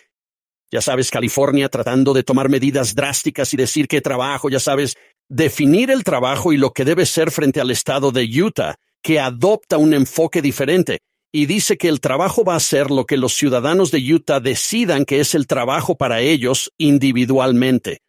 ya 0.70 0.80
sabes, 0.80 1.10
California 1.10 1.68
tratando 1.68 2.12
de 2.12 2.22
tomar 2.22 2.48
medidas 2.48 2.94
drásticas 2.94 3.54
y 3.54 3.56
decir 3.56 3.88
qué 3.88 4.00
trabajo, 4.00 4.50
ya 4.50 4.60
sabes, 4.60 4.96
definir 5.28 5.90
el 5.90 6.04
trabajo 6.04 6.52
y 6.52 6.56
lo 6.56 6.72
que 6.72 6.84
debe 6.84 7.06
ser 7.06 7.30
frente 7.30 7.60
al 7.60 7.70
estado 7.70 8.12
de 8.12 8.24
Utah, 8.24 8.76
que 9.02 9.20
adopta 9.20 9.78
un 9.78 9.94
enfoque 9.94 10.42
diferente 10.42 10.98
y 11.32 11.46
dice 11.46 11.76
que 11.76 11.88
el 11.88 12.00
trabajo 12.00 12.44
va 12.44 12.56
a 12.56 12.60
ser 12.60 12.90
lo 12.90 13.04
que 13.04 13.16
los 13.16 13.34
ciudadanos 13.34 13.90
de 13.90 14.14
Utah 14.14 14.40
decidan 14.40 15.04
que 15.04 15.20
es 15.20 15.34
el 15.34 15.46
trabajo 15.46 15.96
para 15.96 16.20
ellos 16.20 16.72
individualmente. 16.78 18.00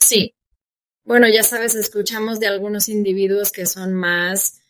Sí. 0.00 0.34
Bueno, 1.04 1.26
ya 1.28 1.42
sabes, 1.42 1.74
escuchamos 1.74 2.38
de 2.38 2.46
algunos 2.46 2.88
individuos 2.88 3.50
que 3.50 3.66
son 3.66 3.94
más, 3.94 4.60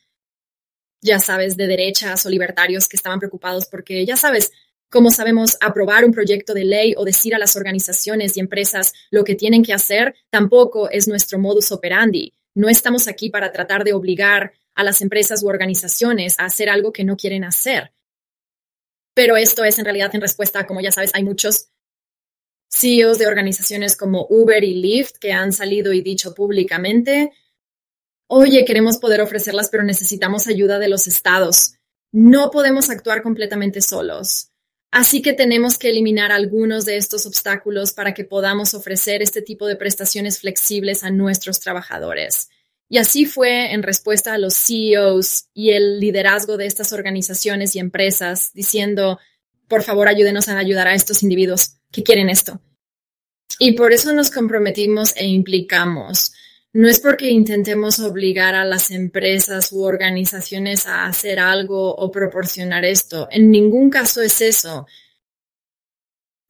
ya 1.01 1.19
sabes, 1.19 1.57
de 1.57 1.67
derechas 1.67 2.25
o 2.27 2.31
libertarios 2.31 2.89
que 2.89 2.97
estaban 2.97 3.19
preocupados 3.19 3.67
porque, 3.67 4.05
ya 4.05 4.17
sabes, 4.17 4.51
como 4.91 5.11
sabemos, 5.11 5.57
aprobar 5.61 6.05
un 6.05 6.13
proyecto 6.13 6.55
de 6.55 6.65
ley 6.65 6.95
o 6.97 7.05
decir 7.05 7.35
a 7.35 7.39
las 7.39 7.57
organizaciones 7.57 8.37
y 8.37 8.41
empresas 8.41 8.95
lo 9.11 9.23
que 9.23 9.35
tienen 9.35 9.63
que 9.63 9.75
hacer 9.75 10.15
tampoco 10.31 10.89
es 10.91 11.07
nuestro 11.07 11.39
modus 11.39 11.73
operandi. 11.73 12.33
No 12.55 12.69
estamos 12.69 13.07
aquí 13.07 13.29
para 13.29 13.53
tratar 13.53 13.85
de 13.85 13.93
obligar 13.93 14.53
a 14.75 14.85
las 14.85 15.03
empresas 15.03 15.43
u 15.43 15.49
organizaciones 15.49 16.39
a 16.39 16.47
hacer 16.47 16.71
algo 16.71 16.93
que 16.93 17.05
no 17.05 17.17
quieren 17.17 17.45
hacer. 17.45 17.93
Pero 19.15 19.37
esto 19.37 19.65
es 19.65 19.79
en 19.79 19.85
realidad 19.85 20.15
en 20.15 20.21
respuesta, 20.21 20.67
como 20.67 20.81
ya 20.81 20.93
sabes, 20.93 21.11
hay 21.15 21.25
muchos 21.25 21.71
CEOs 22.71 23.19
de 23.19 23.27
organizaciones 23.27 23.97
como 23.97 24.27
Uber 24.31 24.63
y 24.63 24.75
Lyft 24.75 25.17
que 25.19 25.33
han 25.33 25.53
salido 25.53 25.93
y 25.93 26.03
dicho 26.03 26.35
públicamente, 26.35 27.33
oye, 28.29 28.65
queremos 28.65 28.99
poder 28.99 29.21
ofrecerlas, 29.21 29.69
pero 29.69 29.83
necesitamos 29.83 30.47
ayuda 30.47 30.79
de 30.79 30.89
los 30.89 31.07
estados. 31.07 31.75
No 32.13 32.51
podemos 32.51 32.89
actuar 32.91 33.23
completamente 33.23 33.81
solos. 33.81 34.51
Así 34.91 35.21
que 35.21 35.35
tenemos 35.35 35.77
que 35.77 35.91
eliminar 35.91 36.33
algunos 36.33 36.87
de 36.87 36.97
estos 36.97 37.27
obstáculos 37.27 37.93
para 37.93 38.15
que 38.15 38.25
podamos 38.25 38.73
ofrecer 38.73 39.23
este 39.23 39.43
tipo 39.43 39.67
de 39.67 39.77
prestaciones 39.77 40.39
flexibles 40.39 41.05
a 41.05 41.11
nuestros 41.11 41.61
trabajadores. 41.61 42.49
Y 42.89 42.97
así 42.97 43.27
fue 43.27 43.73
en 43.73 43.83
respuesta 43.83 44.33
a 44.33 44.39
los 44.39 44.55
CEOs 44.55 45.49
y 45.53 45.71
el 45.71 46.01
liderazgo 46.01 46.57
de 46.57 46.65
estas 46.65 46.95
organizaciones 46.95 47.77
y 47.77 47.81
empresas 47.81 48.51
diciendo, 48.55 49.19
por 49.69 49.83
favor, 49.83 50.09
ayúdenos 50.09 50.49
a 50.49 50.59
ayudar 50.59 50.89
a 50.89 50.95
estos 50.95 51.23
individuos 51.23 51.77
que 51.93 52.03
quieren 52.03 52.31
esto. 52.31 52.63
Y 53.59 53.73
por 53.73 53.93
eso 53.93 54.15
nos 54.15 54.31
comprometimos 54.31 55.15
e 55.17 55.27
implicamos. 55.27 56.33
No 56.75 56.89
es 56.89 57.01
porque 57.01 57.31
intentemos 57.31 57.99
obligar 57.99 58.55
a 58.55 58.65
las 58.65 58.91
empresas 58.91 59.73
u 59.73 59.85
organizaciones 59.85 60.87
a 60.87 61.07
hacer 61.07 61.39
algo 61.39 61.95
o 61.95 62.11
proporcionar 62.11 62.85
esto. 62.85 63.27
En 63.31 63.51
ningún 63.51 63.89
caso 63.89 64.21
es 64.21 64.41
eso. 64.41 64.87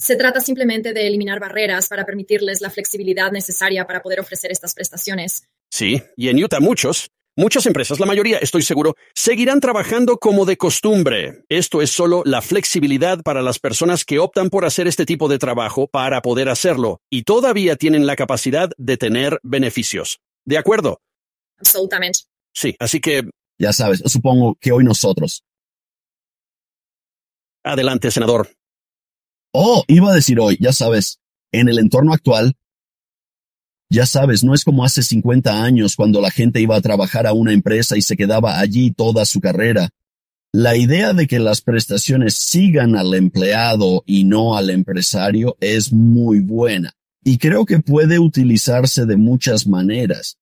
Se 0.01 0.17
trata 0.17 0.41
simplemente 0.41 0.93
de 0.93 1.07
eliminar 1.07 1.41
barreras 1.41 1.89
para 1.89 2.05
permitirles 2.05 2.61
la 2.61 2.71
flexibilidad 2.71 3.33
necesaria 3.33 3.87
para 3.87 4.03
poder 4.03 4.21
ofrecer 4.21 4.51
estas 4.53 4.75
prestaciones. 4.75 5.45
Sí, 5.71 6.03
y 6.17 6.29
en 6.29 6.43
Utah 6.43 6.61
muchos 6.61 7.11
Muchas 7.39 7.67
empresas, 7.67 8.01
la 8.01 8.07
mayoría, 8.07 8.39
estoy 8.39 8.63
seguro, 8.63 8.97
seguirán 9.15 9.61
trabajando 9.61 10.19
como 10.19 10.45
de 10.45 10.57
costumbre. 10.57 11.45
Esto 11.49 11.83
es 11.83 11.93
solo 11.93 12.25
la 12.27 12.43
flexibilidad 12.43 13.23
para 13.23 13.43
las 13.43 13.61
personas 13.61 14.05
que 14.05 14.19
optan 14.19 14.51
por 14.51 14.65
hacer 14.65 14.89
este 14.89 15.07
tipo 15.07 15.29
de 15.29 15.39
trabajo 15.39 15.87
para 15.87 16.21
poder 16.21 16.49
hacerlo 16.49 17.01
y 17.09 17.23
todavía 17.23 17.77
tienen 17.77 18.07
la 18.07 18.17
capacidad 18.17 18.71
de 18.77 18.97
tener 18.97 19.39
beneficios. 19.45 20.19
¿De 20.45 20.59
acuerdo? 20.59 21.01
Absolutamente. 21.61 22.23
Sí, 22.53 22.75
así 22.81 22.99
que... 22.99 23.31
Ya 23.57 23.73
sabes, 23.73 24.03
supongo 24.07 24.57
que 24.61 24.73
hoy 24.73 24.83
nosotros. 24.83 25.45
Adelante, 27.63 28.11
senador. 28.11 28.51
Oh, 29.53 29.85
iba 29.87 30.11
a 30.11 30.15
decir 30.17 30.41
hoy, 30.41 30.59
ya 30.59 30.73
sabes, 30.73 31.21
en 31.53 31.69
el 31.69 31.79
entorno 31.79 32.15
actual, 32.15 32.57
ya 33.91 34.07
sabes, 34.07 34.45
no 34.45 34.55
es 34.55 34.65
como 34.65 34.85
hace 34.85 35.03
50 35.03 35.63
años 35.63 35.97
cuando 35.97 36.21
la 36.21 36.31
gente 36.31 36.61
iba 36.61 36.77
a 36.77 36.81
trabajar 36.81 37.27
a 37.27 37.33
una 37.33 37.53
empresa 37.53 37.97
y 37.97 38.03
se 38.03 38.17
quedaba 38.17 38.59
allí 38.59 38.91
toda 38.91 39.25
su 39.25 39.41
carrera. 39.41 39.91
La 40.53 40.77
idea 40.77 41.13
de 41.13 41.27
que 41.27 41.39
las 41.39 41.61
prestaciones 41.61 42.35
sigan 42.35 42.97
al 42.97 43.15
empleado 43.15 44.03
y 44.07 44.25
no 44.25 44.57
al 44.57 44.71
empresario 44.71 45.57
es 45.61 45.93
muy 45.93 46.41
buena 46.41 46.95
y 47.25 47.37
creo 47.37 47.67
que 47.67 47.81
puede 47.81 48.19
utilizarse 48.19 49.05
de 49.05 49.17
muchas 49.17 49.67
maneras. 49.67 50.39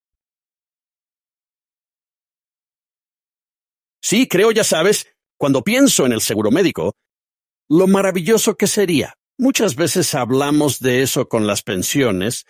Sí, 4.01 4.29
creo, 4.29 4.53
ya 4.53 4.63
sabes, 4.63 5.09
cuando 5.37 5.65
pienso 5.65 6.07
en 6.07 6.13
el 6.13 6.21
seguro 6.21 6.53
médico, 6.53 6.95
lo 7.69 7.89
maravilloso 7.89 8.57
que 8.57 8.69
sería. 8.69 9.15
Muchas 9.37 9.75
veces 9.75 10.15
hablamos 10.15 10.79
de 10.79 11.03
eso 11.03 11.29
con 11.29 11.49
las 11.49 11.63
pensiones, 11.63 12.47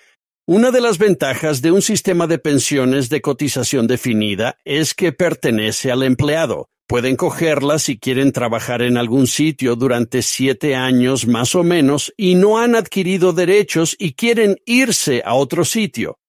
una 0.49 0.71
de 0.71 0.81
las 0.81 0.99
ventajas 0.99 1.61
de 1.61 1.73
un 1.73 1.83
sistema 1.83 2.29
de 2.29 2.39
pensiones 2.39 3.09
de 3.09 3.21
cotización 3.21 3.89
definida 3.89 4.59
es 4.65 4.95
que 4.95 5.11
pertenece 5.13 5.91
al 5.91 6.05
empleado. 6.05 6.69
Pueden 6.87 7.17
cogerla 7.17 7.81
si 7.81 7.99
quieren 7.99 8.31
trabajar 8.31 8.81
en 8.83 8.97
algún 8.97 9.27
sitio 9.27 9.75
durante 9.75 10.23
siete 10.23 10.77
años 10.77 11.27
más 11.27 11.57
o 11.57 11.65
menos 11.65 12.15
y 12.17 12.37
no 12.37 12.59
han 12.59 12.77
adquirido 12.77 13.33
derechos 13.33 13.97
y 13.99 14.15
quieren 14.15 14.57
irse 14.67 15.21
a 15.25 15.35
otro 15.35 15.65
sitio. 15.65 16.21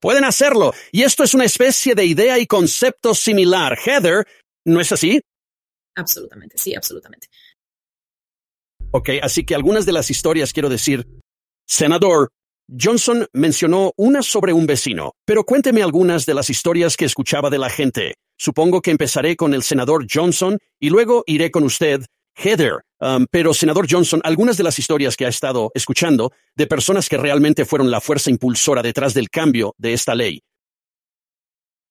Pueden 0.00 0.24
hacerlo, 0.24 0.72
y 0.90 1.02
esto 1.02 1.22
es 1.22 1.34
una 1.34 1.44
especie 1.44 1.94
de 1.94 2.06
idea 2.06 2.38
y 2.38 2.46
concepto 2.46 3.14
similar. 3.14 3.78
Heather, 3.78 4.26
¿no 4.64 4.80
es 4.80 4.90
así? 4.90 5.20
Absolutamente, 5.94 6.56
sí, 6.56 6.74
absolutamente. 6.74 7.28
Ok, 8.90 9.10
así 9.22 9.44
que 9.44 9.54
algunas 9.54 9.84
de 9.84 9.92
las 9.92 10.10
historias 10.10 10.54
quiero 10.54 10.70
decir. 10.70 11.06
Senador, 11.66 12.30
Johnson 12.68 13.26
mencionó 13.32 13.92
una 13.96 14.22
sobre 14.22 14.52
un 14.52 14.66
vecino, 14.66 15.12
pero 15.26 15.44
cuénteme 15.44 15.82
algunas 15.82 16.24
de 16.24 16.34
las 16.34 16.48
historias 16.48 16.96
que 16.96 17.04
escuchaba 17.04 17.50
de 17.50 17.58
la 17.58 17.68
gente. 17.68 18.14
Supongo 18.38 18.80
que 18.80 18.90
empezaré 18.90 19.36
con 19.36 19.54
el 19.54 19.62
senador 19.62 20.06
Johnson 20.10 20.58
y 20.80 20.90
luego 20.90 21.24
iré 21.26 21.50
con 21.50 21.64
usted, 21.64 22.04
Heather. 22.36 22.84
Um, 23.00 23.26
pero, 23.30 23.52
senador 23.52 23.86
Johnson, 23.88 24.20
algunas 24.24 24.56
de 24.56 24.64
las 24.64 24.78
historias 24.78 25.14
que 25.16 25.26
ha 25.26 25.28
estado 25.28 25.70
escuchando 25.74 26.32
de 26.56 26.66
personas 26.66 27.08
que 27.08 27.18
realmente 27.18 27.66
fueron 27.66 27.90
la 27.90 28.00
fuerza 28.00 28.30
impulsora 28.30 28.82
detrás 28.82 29.12
del 29.12 29.28
cambio 29.28 29.74
de 29.76 29.92
esta 29.92 30.14
ley. 30.14 30.40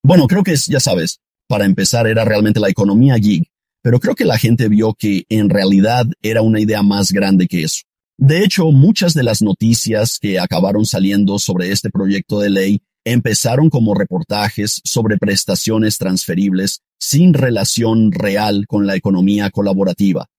Bueno, 0.03 0.27
creo 0.27 0.43
que 0.43 0.53
es, 0.53 0.65
ya 0.65 0.79
sabes, 0.79 1.19
para 1.47 1.65
empezar 1.65 2.07
era 2.07 2.25
realmente 2.25 2.59
la 2.59 2.69
economía 2.69 3.15
gig, 3.15 3.43
pero 3.81 3.99
creo 3.99 4.15
que 4.15 4.25
la 4.25 4.37
gente 4.37 4.69
vio 4.69 4.95
que 4.95 5.23
en 5.29 5.49
realidad 5.49 6.07
era 6.21 6.41
una 6.41 6.59
idea 6.59 6.81
más 6.81 7.11
grande 7.11 7.47
que 7.47 7.63
eso. 7.63 7.83
De 8.25 8.41
hecho, 8.41 8.71
muchas 8.71 9.13
de 9.13 9.21
las 9.21 9.41
noticias 9.41 10.17
que 10.17 10.39
acabaron 10.39 10.85
saliendo 10.85 11.39
sobre 11.39 11.73
este 11.73 11.89
proyecto 11.89 12.39
de 12.39 12.49
ley 12.49 12.81
empezaron 13.03 13.69
como 13.69 13.95
reportajes 13.95 14.79
sobre 14.85 15.17
prestaciones 15.17 15.97
transferibles 15.97 16.83
sin 16.97 17.33
relación 17.33 18.13
real 18.13 18.65
con 18.65 18.87
la 18.87 18.95
economía 18.95 19.49
colaborativa. 19.49 20.29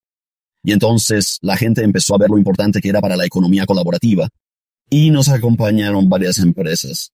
Y 0.62 0.72
entonces 0.72 1.36
la 1.42 1.58
gente 1.58 1.82
empezó 1.82 2.14
a 2.14 2.18
ver 2.18 2.30
lo 2.30 2.38
importante 2.38 2.80
que 2.80 2.88
era 2.88 3.02
para 3.02 3.16
la 3.16 3.26
economía 3.26 3.66
colaborativa 3.66 4.30
y 4.88 5.10
nos 5.10 5.28
acompañaron 5.28 6.08
varias 6.08 6.38
empresas. 6.38 7.12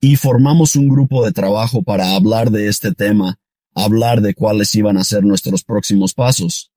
y 0.00 0.16
formamos 0.16 0.74
un 0.74 0.88
grupo 0.88 1.24
de 1.24 1.30
trabajo 1.30 1.82
para 1.82 2.16
hablar 2.16 2.50
de 2.50 2.66
este 2.66 2.92
tema, 2.92 3.38
hablar 3.76 4.22
de 4.22 4.34
cuáles 4.34 4.74
iban 4.74 4.96
a 4.96 5.04
ser 5.04 5.22
nuestros 5.22 5.62
próximos 5.62 6.14
pasos 6.14 6.69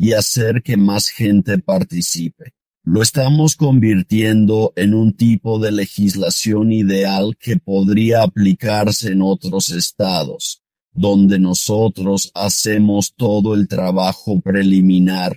y 0.00 0.14
hacer 0.14 0.62
que 0.62 0.78
más 0.78 1.08
gente 1.08 1.58
participe. 1.58 2.54
Lo 2.82 3.02
estamos 3.02 3.54
convirtiendo 3.54 4.72
en 4.74 4.94
un 4.94 5.14
tipo 5.14 5.58
de 5.58 5.72
legislación 5.72 6.72
ideal 6.72 7.36
que 7.38 7.58
podría 7.58 8.22
aplicarse 8.22 9.12
en 9.12 9.20
otros 9.20 9.68
estados, 9.68 10.62
donde 10.90 11.38
nosotros 11.38 12.30
hacemos 12.34 13.12
todo 13.14 13.54
el 13.54 13.68
trabajo 13.68 14.40
preliminar 14.40 15.36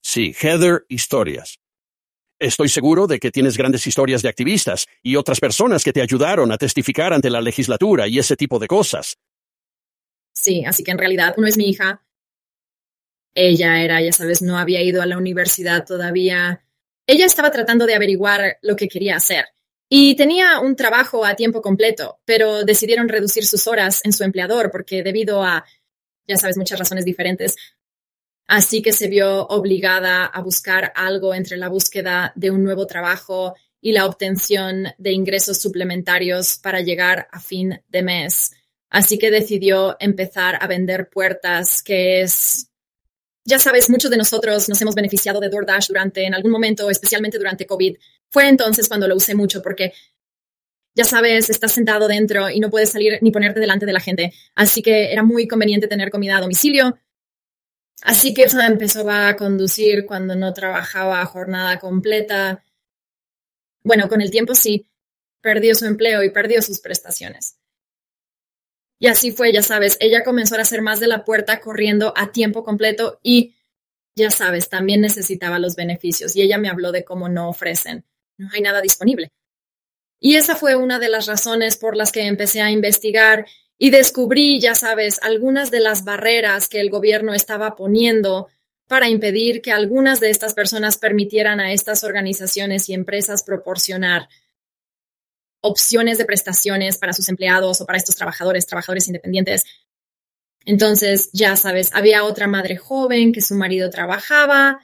Sí, 0.00 0.32
Heather 0.32 0.86
Historias. 0.88 1.60
Estoy 2.40 2.68
seguro 2.68 3.08
de 3.08 3.18
que 3.18 3.32
tienes 3.32 3.56
grandes 3.56 3.84
historias 3.86 4.22
de 4.22 4.28
activistas 4.28 4.86
y 5.02 5.16
otras 5.16 5.40
personas 5.40 5.82
que 5.82 5.92
te 5.92 6.00
ayudaron 6.00 6.52
a 6.52 6.58
testificar 6.58 7.12
ante 7.12 7.30
la 7.30 7.40
legislatura 7.40 8.06
y 8.06 8.20
ese 8.20 8.36
tipo 8.36 8.60
de 8.60 8.68
cosas. 8.68 9.18
Sí, 10.32 10.64
así 10.64 10.84
que 10.84 10.92
en 10.92 10.98
realidad 10.98 11.34
uno 11.36 11.48
es 11.48 11.56
mi 11.56 11.68
hija. 11.68 12.04
Ella 13.34 13.82
era, 13.82 14.00
ya 14.00 14.12
sabes, 14.12 14.40
no 14.40 14.56
había 14.56 14.82
ido 14.82 15.02
a 15.02 15.06
la 15.06 15.18
universidad 15.18 15.84
todavía. 15.84 16.62
Ella 17.08 17.26
estaba 17.26 17.50
tratando 17.50 17.86
de 17.86 17.96
averiguar 17.96 18.58
lo 18.62 18.76
que 18.76 18.88
quería 18.88 19.16
hacer. 19.16 19.46
Y 19.88 20.14
tenía 20.14 20.60
un 20.60 20.76
trabajo 20.76 21.24
a 21.24 21.34
tiempo 21.34 21.60
completo, 21.60 22.20
pero 22.24 22.62
decidieron 22.64 23.08
reducir 23.08 23.46
sus 23.46 23.66
horas 23.66 24.00
en 24.04 24.12
su 24.12 24.22
empleador 24.22 24.70
porque 24.70 25.02
debido 25.02 25.42
a, 25.42 25.64
ya 26.28 26.36
sabes, 26.36 26.56
muchas 26.56 26.78
razones 26.78 27.04
diferentes, 27.04 27.56
Así 28.48 28.80
que 28.80 28.92
se 28.92 29.08
vio 29.08 29.46
obligada 29.48 30.24
a 30.24 30.40
buscar 30.40 30.90
algo 30.96 31.34
entre 31.34 31.58
la 31.58 31.68
búsqueda 31.68 32.32
de 32.34 32.50
un 32.50 32.64
nuevo 32.64 32.86
trabajo 32.86 33.54
y 33.78 33.92
la 33.92 34.06
obtención 34.06 34.86
de 34.96 35.12
ingresos 35.12 35.58
suplementarios 35.58 36.56
para 36.56 36.80
llegar 36.80 37.28
a 37.30 37.40
fin 37.40 37.78
de 37.88 38.02
mes. 38.02 38.52
Así 38.88 39.18
que 39.18 39.30
decidió 39.30 39.98
empezar 40.00 40.56
a 40.62 40.66
vender 40.66 41.10
puertas, 41.10 41.82
que 41.82 42.22
es, 42.22 42.70
ya 43.44 43.58
sabes, 43.58 43.90
muchos 43.90 44.10
de 44.10 44.16
nosotros 44.16 44.66
nos 44.70 44.80
hemos 44.80 44.94
beneficiado 44.94 45.40
de 45.40 45.50
DoorDash 45.50 45.88
durante, 45.88 46.24
en 46.24 46.34
algún 46.34 46.50
momento, 46.50 46.88
especialmente 46.88 47.36
durante 47.36 47.66
COVID. 47.66 47.98
Fue 48.30 48.48
entonces 48.48 48.88
cuando 48.88 49.06
lo 49.06 49.16
usé 49.16 49.34
mucho 49.34 49.60
porque, 49.60 49.92
ya 50.94 51.04
sabes, 51.04 51.50
estás 51.50 51.72
sentado 51.72 52.08
dentro 52.08 52.48
y 52.48 52.60
no 52.60 52.70
puedes 52.70 52.92
salir 52.92 53.18
ni 53.20 53.30
ponerte 53.30 53.60
delante 53.60 53.84
de 53.84 53.92
la 53.92 54.00
gente. 54.00 54.32
Así 54.54 54.80
que 54.80 55.12
era 55.12 55.22
muy 55.22 55.46
conveniente 55.46 55.86
tener 55.86 56.10
comida 56.10 56.38
a 56.38 56.40
domicilio 56.40 56.98
Así 58.02 58.32
que 58.32 58.44
empezó 58.44 59.08
a 59.10 59.36
conducir 59.36 60.06
cuando 60.06 60.34
no 60.36 60.52
trabajaba 60.52 61.24
jornada 61.26 61.78
completa. 61.78 62.62
Bueno, 63.82 64.08
con 64.08 64.20
el 64.20 64.30
tiempo 64.30 64.54
sí, 64.54 64.86
perdió 65.40 65.74
su 65.74 65.86
empleo 65.86 66.22
y 66.22 66.30
perdió 66.30 66.62
sus 66.62 66.80
prestaciones. 66.80 67.56
Y 69.00 69.06
así 69.06 69.30
fue, 69.30 69.52
ya 69.52 69.62
sabes, 69.62 69.96
ella 70.00 70.24
comenzó 70.24 70.56
a 70.56 70.60
hacer 70.60 70.82
más 70.82 71.00
de 71.00 71.06
la 71.06 71.24
puerta 71.24 71.60
corriendo 71.60 72.12
a 72.16 72.32
tiempo 72.32 72.64
completo 72.64 73.20
y, 73.22 73.54
ya 74.16 74.30
sabes, 74.30 74.68
también 74.68 75.00
necesitaba 75.00 75.58
los 75.58 75.76
beneficios. 75.76 76.34
Y 76.34 76.42
ella 76.42 76.58
me 76.58 76.68
habló 76.68 76.90
de 76.90 77.04
cómo 77.04 77.28
no 77.28 77.48
ofrecen, 77.48 78.04
no 78.36 78.48
hay 78.52 78.60
nada 78.60 78.80
disponible. 78.80 79.30
Y 80.20 80.34
esa 80.34 80.56
fue 80.56 80.74
una 80.74 80.98
de 80.98 81.08
las 81.08 81.26
razones 81.26 81.76
por 81.76 81.96
las 81.96 82.10
que 82.10 82.22
empecé 82.22 82.60
a 82.60 82.72
investigar 82.72 83.46
y 83.78 83.90
descubrí, 83.90 84.60
ya 84.60 84.74
sabes, 84.74 85.20
algunas 85.22 85.70
de 85.70 85.80
las 85.80 86.04
barreras 86.04 86.68
que 86.68 86.80
el 86.80 86.90
gobierno 86.90 87.32
estaba 87.32 87.76
poniendo 87.76 88.48
para 88.88 89.08
impedir 89.08 89.62
que 89.62 89.70
algunas 89.70 90.18
de 90.18 90.30
estas 90.30 90.54
personas 90.54 90.96
permitieran 90.96 91.60
a 91.60 91.72
estas 91.72 92.02
organizaciones 92.02 92.88
y 92.88 92.94
empresas 92.94 93.42
proporcionar 93.42 94.28
opciones 95.60 96.18
de 96.18 96.24
prestaciones 96.24 96.98
para 96.98 97.12
sus 97.12 97.28
empleados 97.28 97.80
o 97.80 97.86
para 97.86 97.98
estos 97.98 98.16
trabajadores, 98.16 98.66
trabajadores 98.66 99.06
independientes. 99.06 99.64
Entonces, 100.64 101.30
ya 101.32 101.56
sabes, 101.56 101.90
había 101.94 102.24
otra 102.24 102.46
madre 102.46 102.76
joven 102.76 103.32
que 103.32 103.40
su 103.40 103.54
marido 103.54 103.90
trabajaba, 103.90 104.80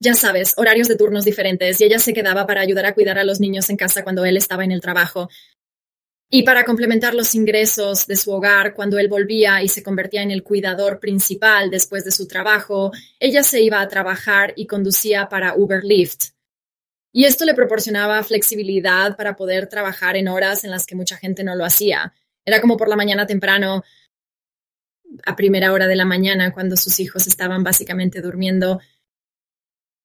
ya 0.00 0.14
sabes, 0.14 0.54
horarios 0.56 0.88
de 0.88 0.96
turnos 0.96 1.24
diferentes 1.24 1.80
y 1.80 1.84
ella 1.84 1.98
se 1.98 2.14
quedaba 2.14 2.46
para 2.46 2.62
ayudar 2.62 2.86
a 2.86 2.94
cuidar 2.94 3.18
a 3.18 3.24
los 3.24 3.38
niños 3.38 3.68
en 3.70 3.76
casa 3.76 4.02
cuando 4.02 4.24
él 4.24 4.36
estaba 4.36 4.64
en 4.64 4.72
el 4.72 4.80
trabajo. 4.80 5.28
Y 6.32 6.44
para 6.44 6.64
complementar 6.64 7.12
los 7.12 7.34
ingresos 7.34 8.06
de 8.06 8.14
su 8.14 8.30
hogar, 8.30 8.72
cuando 8.72 9.00
él 9.00 9.08
volvía 9.08 9.64
y 9.64 9.68
se 9.68 9.82
convertía 9.82 10.22
en 10.22 10.30
el 10.30 10.44
cuidador 10.44 11.00
principal 11.00 11.70
después 11.70 12.04
de 12.04 12.12
su 12.12 12.28
trabajo, 12.28 12.92
ella 13.18 13.42
se 13.42 13.60
iba 13.60 13.80
a 13.80 13.88
trabajar 13.88 14.52
y 14.54 14.66
conducía 14.66 15.28
para 15.28 15.56
Uber 15.56 15.82
Lyft. 15.82 16.30
Y 17.12 17.24
esto 17.24 17.44
le 17.44 17.54
proporcionaba 17.54 18.22
flexibilidad 18.22 19.16
para 19.16 19.34
poder 19.34 19.66
trabajar 19.66 20.16
en 20.16 20.28
horas 20.28 20.62
en 20.62 20.70
las 20.70 20.86
que 20.86 20.94
mucha 20.94 21.16
gente 21.16 21.42
no 21.42 21.56
lo 21.56 21.64
hacía. 21.64 22.14
Era 22.44 22.60
como 22.60 22.76
por 22.76 22.88
la 22.88 22.94
mañana 22.94 23.26
temprano, 23.26 23.82
a 25.26 25.34
primera 25.34 25.72
hora 25.72 25.88
de 25.88 25.96
la 25.96 26.04
mañana, 26.04 26.52
cuando 26.52 26.76
sus 26.76 27.00
hijos 27.00 27.26
estaban 27.26 27.64
básicamente 27.64 28.20
durmiendo, 28.20 28.80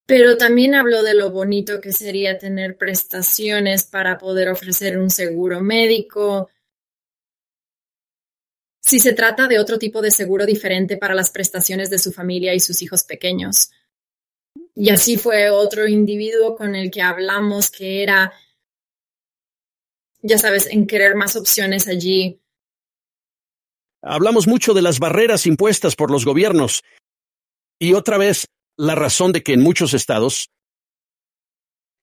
pero 0.06 0.36
también 0.36 0.76
habló 0.76 1.02
de 1.02 1.14
lo 1.14 1.30
bonito 1.32 1.80
que 1.80 1.92
sería 1.92 2.38
tener 2.38 2.78
prestaciones 2.78 3.82
para 3.82 4.18
poder 4.18 4.48
ofrecer 4.48 4.98
un 4.98 5.10
seguro 5.10 5.60
médico. 5.60 6.48
Si 8.80 9.00
se 9.00 9.12
trata 9.12 9.48
de 9.48 9.58
otro 9.58 9.80
tipo 9.80 10.00
de 10.00 10.12
seguro 10.12 10.46
diferente 10.46 10.96
para 10.96 11.14
las 11.14 11.30
prestaciones 11.30 11.90
de 11.90 11.98
su 11.98 12.12
familia 12.12 12.54
y 12.54 12.60
sus 12.60 12.82
hijos 12.82 13.02
pequeños. 13.02 13.70
Y 14.76 14.90
así 14.90 15.16
fue 15.16 15.50
otro 15.50 15.88
individuo 15.88 16.54
con 16.54 16.76
el 16.76 16.90
que 16.92 17.02
hablamos 17.02 17.68
que 17.68 18.04
era, 18.04 18.32
ya 20.22 20.38
sabes, 20.38 20.66
en 20.66 20.86
querer 20.86 21.16
más 21.16 21.34
opciones 21.34 21.88
allí. 21.88 22.40
Hablamos 24.02 24.46
mucho 24.46 24.72
de 24.72 24.82
las 24.82 25.00
barreras 25.00 25.46
impuestas 25.46 25.96
por 25.96 26.12
los 26.12 26.24
gobiernos. 26.24 26.84
Y 27.80 27.94
otra 27.94 28.18
vez, 28.18 28.46
la 28.76 28.94
razón 28.94 29.32
de 29.32 29.42
que 29.42 29.52
en 29.52 29.62
muchos 29.62 29.94
estados 29.94 30.50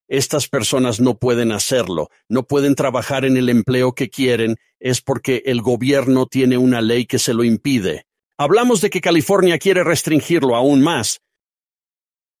estas 0.08 0.48
personas 0.48 1.00
no 1.00 1.18
pueden 1.18 1.50
hacerlo, 1.50 2.10
no 2.28 2.46
pueden 2.46 2.74
trabajar 2.74 3.24
en 3.24 3.36
el 3.36 3.48
empleo 3.48 3.94
que 3.94 4.10
quieren, 4.10 4.56
es 4.78 5.00
porque 5.00 5.42
el 5.46 5.62
gobierno 5.62 6.26
tiene 6.26 6.58
una 6.58 6.80
ley 6.82 7.06
que 7.06 7.18
se 7.18 7.32
lo 7.32 7.42
impide. 7.42 8.06
Hablamos 8.38 8.80
de 8.80 8.90
que 8.90 9.00
California 9.00 9.58
quiere 9.58 9.82
restringirlo 9.82 10.56
aún 10.56 10.82
más. 10.82 11.20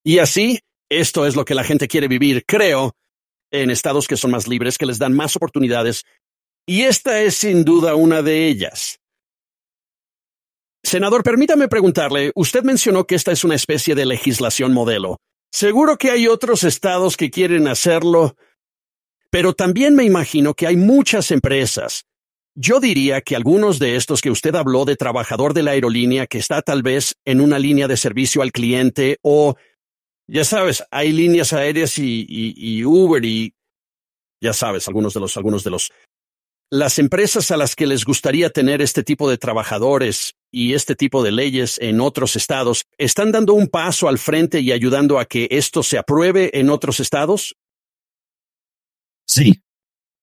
Y 0.04 0.18
así, 0.18 0.60
esto 0.90 1.26
es 1.26 1.36
lo 1.36 1.44
que 1.44 1.54
la 1.54 1.64
gente 1.64 1.88
quiere 1.88 2.08
vivir, 2.08 2.44
creo, 2.46 2.94
en 3.50 3.70
estados 3.70 4.06
que 4.08 4.16
son 4.16 4.32
más 4.32 4.46
libres, 4.46 4.76
que 4.76 4.86
les 4.86 4.98
dan 4.98 5.14
más 5.14 5.36
oportunidades, 5.36 6.04
y 6.66 6.82
esta 6.82 7.20
es 7.20 7.36
sin 7.36 7.64
duda 7.64 7.94
una 7.94 8.22
de 8.22 8.48
ellas. 8.48 8.98
Senador, 10.94 11.24
permítame 11.24 11.66
preguntarle, 11.66 12.30
usted 12.36 12.62
mencionó 12.62 13.04
que 13.04 13.16
esta 13.16 13.32
es 13.32 13.42
una 13.42 13.56
especie 13.56 13.96
de 13.96 14.06
legislación 14.06 14.72
modelo. 14.72 15.18
Seguro 15.50 15.98
que 15.98 16.12
hay 16.12 16.28
otros 16.28 16.62
estados 16.62 17.16
que 17.16 17.32
quieren 17.32 17.66
hacerlo, 17.66 18.36
pero 19.28 19.54
también 19.54 19.96
me 19.96 20.04
imagino 20.04 20.54
que 20.54 20.68
hay 20.68 20.76
muchas 20.76 21.32
empresas. 21.32 22.04
Yo 22.54 22.78
diría 22.78 23.22
que 23.22 23.34
algunos 23.34 23.80
de 23.80 23.96
estos 23.96 24.20
que 24.20 24.30
usted 24.30 24.54
habló 24.54 24.84
de 24.84 24.94
trabajador 24.94 25.52
de 25.52 25.64
la 25.64 25.72
aerolínea 25.72 26.28
que 26.28 26.38
está 26.38 26.62
tal 26.62 26.84
vez 26.84 27.16
en 27.24 27.40
una 27.40 27.58
línea 27.58 27.88
de 27.88 27.96
servicio 27.96 28.40
al 28.40 28.52
cliente 28.52 29.18
o, 29.20 29.56
ya 30.28 30.44
sabes, 30.44 30.84
hay 30.92 31.10
líneas 31.10 31.52
aéreas 31.52 31.98
y, 31.98 32.84
Uber 32.84 33.24
y, 33.24 33.52
ya 34.40 34.52
sabes, 34.52 34.86
algunos 34.86 35.12
de 35.12 35.18
los, 35.18 35.36
algunos 35.36 35.64
de 35.64 35.70
los 35.70 35.90
las 36.74 36.98
empresas 36.98 37.52
a 37.52 37.56
las 37.56 37.76
que 37.76 37.86
les 37.86 38.04
gustaría 38.04 38.50
tener 38.50 38.82
este 38.82 39.04
tipo 39.04 39.30
de 39.30 39.38
trabajadores 39.38 40.34
y 40.50 40.74
este 40.74 40.96
tipo 40.96 41.22
de 41.22 41.30
leyes 41.30 41.78
en 41.80 42.00
otros 42.00 42.34
estados 42.34 42.86
están 42.98 43.30
dando 43.30 43.54
un 43.54 43.68
paso 43.68 44.08
al 44.08 44.18
frente 44.18 44.60
y 44.60 44.72
ayudando 44.72 45.20
a 45.20 45.24
que 45.24 45.46
esto 45.52 45.84
se 45.84 45.98
apruebe 45.98 46.58
en 46.58 46.70
otros 46.70 46.98
estados? 46.98 47.54
Sí. 49.24 49.62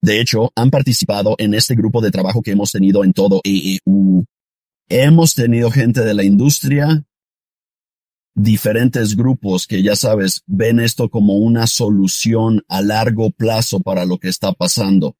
De 0.01 0.19
hecho, 0.19 0.51
han 0.53 0.71
participado 0.71 1.35
en 1.37 1.53
este 1.53 1.73
grupo 1.73 2.01
de 2.01 2.11
trabajo 2.11 2.41
que 2.41 2.51
hemos 2.51 2.73
tenido 2.73 3.05
en 3.05 3.13
todo 3.13 3.39
EU. 3.45 4.25
Hemos 4.89 5.35
tenido 5.35 5.71
gente 5.71 6.01
de 6.01 6.13
la 6.13 6.25
industria, 6.25 7.05
diferentes 8.35 9.15
grupos 9.15 9.67
que 9.67 9.81
ya 9.83 9.95
sabes, 9.95 10.43
ven 10.47 10.81
esto 10.81 11.09
como 11.09 11.37
una 11.37 11.65
solución 11.65 12.61
a 12.67 12.81
largo 12.81 13.31
plazo 13.31 13.79
para 13.79 14.03
lo 14.03 14.17
que 14.17 14.27
está 14.27 14.51
pasando 14.51 15.15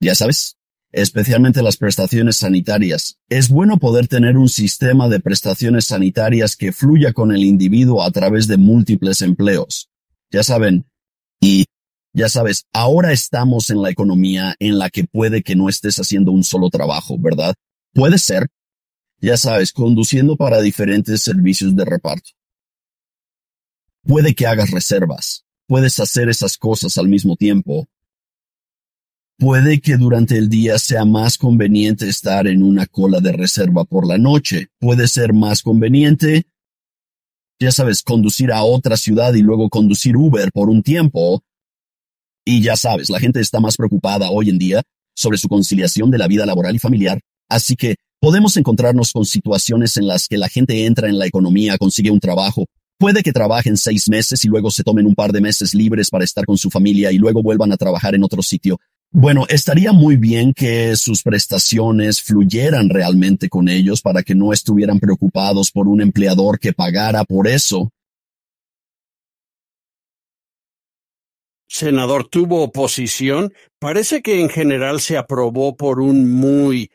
ya 0.00 0.14
sabes, 0.14 0.56
especialmente 0.92 1.62
las 1.62 1.76
prestaciones 1.76 2.36
sanitarias. 2.36 3.18
Es 3.28 3.48
bueno 3.48 3.78
poder 3.78 4.08
tener 4.08 4.36
un 4.36 4.48
sistema 4.48 5.08
de 5.08 5.20
prestaciones 5.20 5.86
sanitarias 5.86 6.56
que 6.56 6.72
fluya 6.72 7.12
con 7.12 7.32
el 7.32 7.44
individuo 7.44 8.02
a 8.02 8.10
través 8.10 8.46
de 8.46 8.56
múltiples 8.56 9.22
empleos. 9.22 9.90
Ya 10.30 10.42
saben, 10.42 10.86
y 11.40 11.66
ya 12.12 12.28
sabes, 12.28 12.66
ahora 12.72 13.12
estamos 13.12 13.70
en 13.70 13.82
la 13.82 13.90
economía 13.90 14.54
en 14.58 14.78
la 14.78 14.90
que 14.90 15.04
puede 15.04 15.42
que 15.42 15.56
no 15.56 15.68
estés 15.68 15.98
haciendo 15.98 16.32
un 16.32 16.44
solo 16.44 16.70
trabajo, 16.70 17.16
¿verdad? 17.18 17.54
Puede 17.92 18.18
ser, 18.18 18.48
ya 19.20 19.36
sabes, 19.36 19.72
conduciendo 19.72 20.36
para 20.36 20.60
diferentes 20.60 21.22
servicios 21.22 21.76
de 21.76 21.84
reparto. 21.84 22.30
Puede 24.02 24.34
que 24.34 24.46
hagas 24.46 24.70
reservas, 24.70 25.44
puedes 25.66 26.00
hacer 26.00 26.28
esas 26.28 26.56
cosas 26.56 26.98
al 26.98 27.08
mismo 27.08 27.36
tiempo. 27.36 27.88
Puede 29.38 29.80
que 29.80 29.96
durante 29.96 30.36
el 30.36 30.48
día 30.48 30.78
sea 30.80 31.04
más 31.04 31.38
conveniente 31.38 32.08
estar 32.08 32.48
en 32.48 32.60
una 32.60 32.86
cola 32.86 33.20
de 33.20 33.30
reserva 33.30 33.84
por 33.84 34.04
la 34.04 34.18
noche. 34.18 34.66
Puede 34.80 35.06
ser 35.06 35.32
más 35.32 35.62
conveniente, 35.62 36.46
ya 37.60 37.70
sabes, 37.70 38.02
conducir 38.02 38.50
a 38.50 38.64
otra 38.64 38.96
ciudad 38.96 39.34
y 39.34 39.42
luego 39.42 39.68
conducir 39.68 40.16
Uber 40.16 40.50
por 40.52 40.68
un 40.68 40.82
tiempo. 40.82 41.44
Y 42.44 42.62
ya 42.62 42.76
sabes, 42.76 43.10
la 43.10 43.20
gente 43.20 43.38
está 43.40 43.60
más 43.60 43.76
preocupada 43.76 44.28
hoy 44.30 44.50
en 44.50 44.58
día 44.58 44.82
sobre 45.14 45.38
su 45.38 45.48
conciliación 45.48 46.10
de 46.10 46.18
la 46.18 46.26
vida 46.26 46.44
laboral 46.44 46.74
y 46.74 46.80
familiar, 46.80 47.20
así 47.48 47.76
que 47.76 47.96
podemos 48.20 48.56
encontrarnos 48.56 49.12
con 49.12 49.24
situaciones 49.24 49.96
en 49.96 50.06
las 50.06 50.26
que 50.26 50.38
la 50.38 50.48
gente 50.48 50.86
entra 50.86 51.08
en 51.08 51.18
la 51.18 51.26
economía, 51.26 51.78
consigue 51.78 52.10
un 52.10 52.20
trabajo, 52.20 52.66
Puede 53.00 53.22
que 53.22 53.32
trabajen 53.32 53.76
seis 53.76 54.08
meses 54.08 54.44
y 54.44 54.48
luego 54.48 54.72
se 54.72 54.82
tomen 54.82 55.06
un 55.06 55.14
par 55.14 55.30
de 55.30 55.40
meses 55.40 55.72
libres 55.72 56.10
para 56.10 56.24
estar 56.24 56.44
con 56.44 56.58
su 56.58 56.68
familia 56.68 57.12
y 57.12 57.18
luego 57.18 57.44
vuelvan 57.44 57.70
a 57.70 57.76
trabajar 57.76 58.16
en 58.16 58.24
otro 58.24 58.42
sitio. 58.42 58.80
Bueno, 59.10 59.46
estaría 59.48 59.92
muy 59.92 60.16
bien 60.16 60.52
que 60.52 60.94
sus 60.94 61.22
prestaciones 61.22 62.22
fluyeran 62.22 62.90
realmente 62.90 63.48
con 63.48 63.68
ellos 63.68 64.02
para 64.02 64.22
que 64.22 64.34
no 64.34 64.52
estuvieran 64.52 65.00
preocupados 65.00 65.70
por 65.70 65.88
un 65.88 66.02
empleador 66.02 66.58
que 66.58 66.74
pagara 66.74 67.24
por 67.24 67.48
eso. 67.48 67.90
Senador, 71.66 72.28
¿tuvo 72.28 72.62
oposición? 72.62 73.52
Parece 73.78 74.22
que 74.22 74.40
en 74.40 74.48
general 74.48 75.00
se 75.00 75.16
aprobó 75.16 75.76
por 75.76 76.00
un 76.00 76.30
muy 76.32 76.90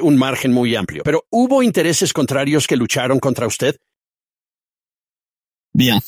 un 0.00 0.16
margen 0.16 0.52
muy 0.52 0.74
amplio. 0.74 1.02
Pero 1.04 1.26
¿hubo 1.30 1.62
intereses 1.62 2.12
contrarios 2.12 2.66
que 2.66 2.76
lucharon 2.76 3.20
contra 3.20 3.46
usted? 3.46 3.76
Bien, 5.72 6.00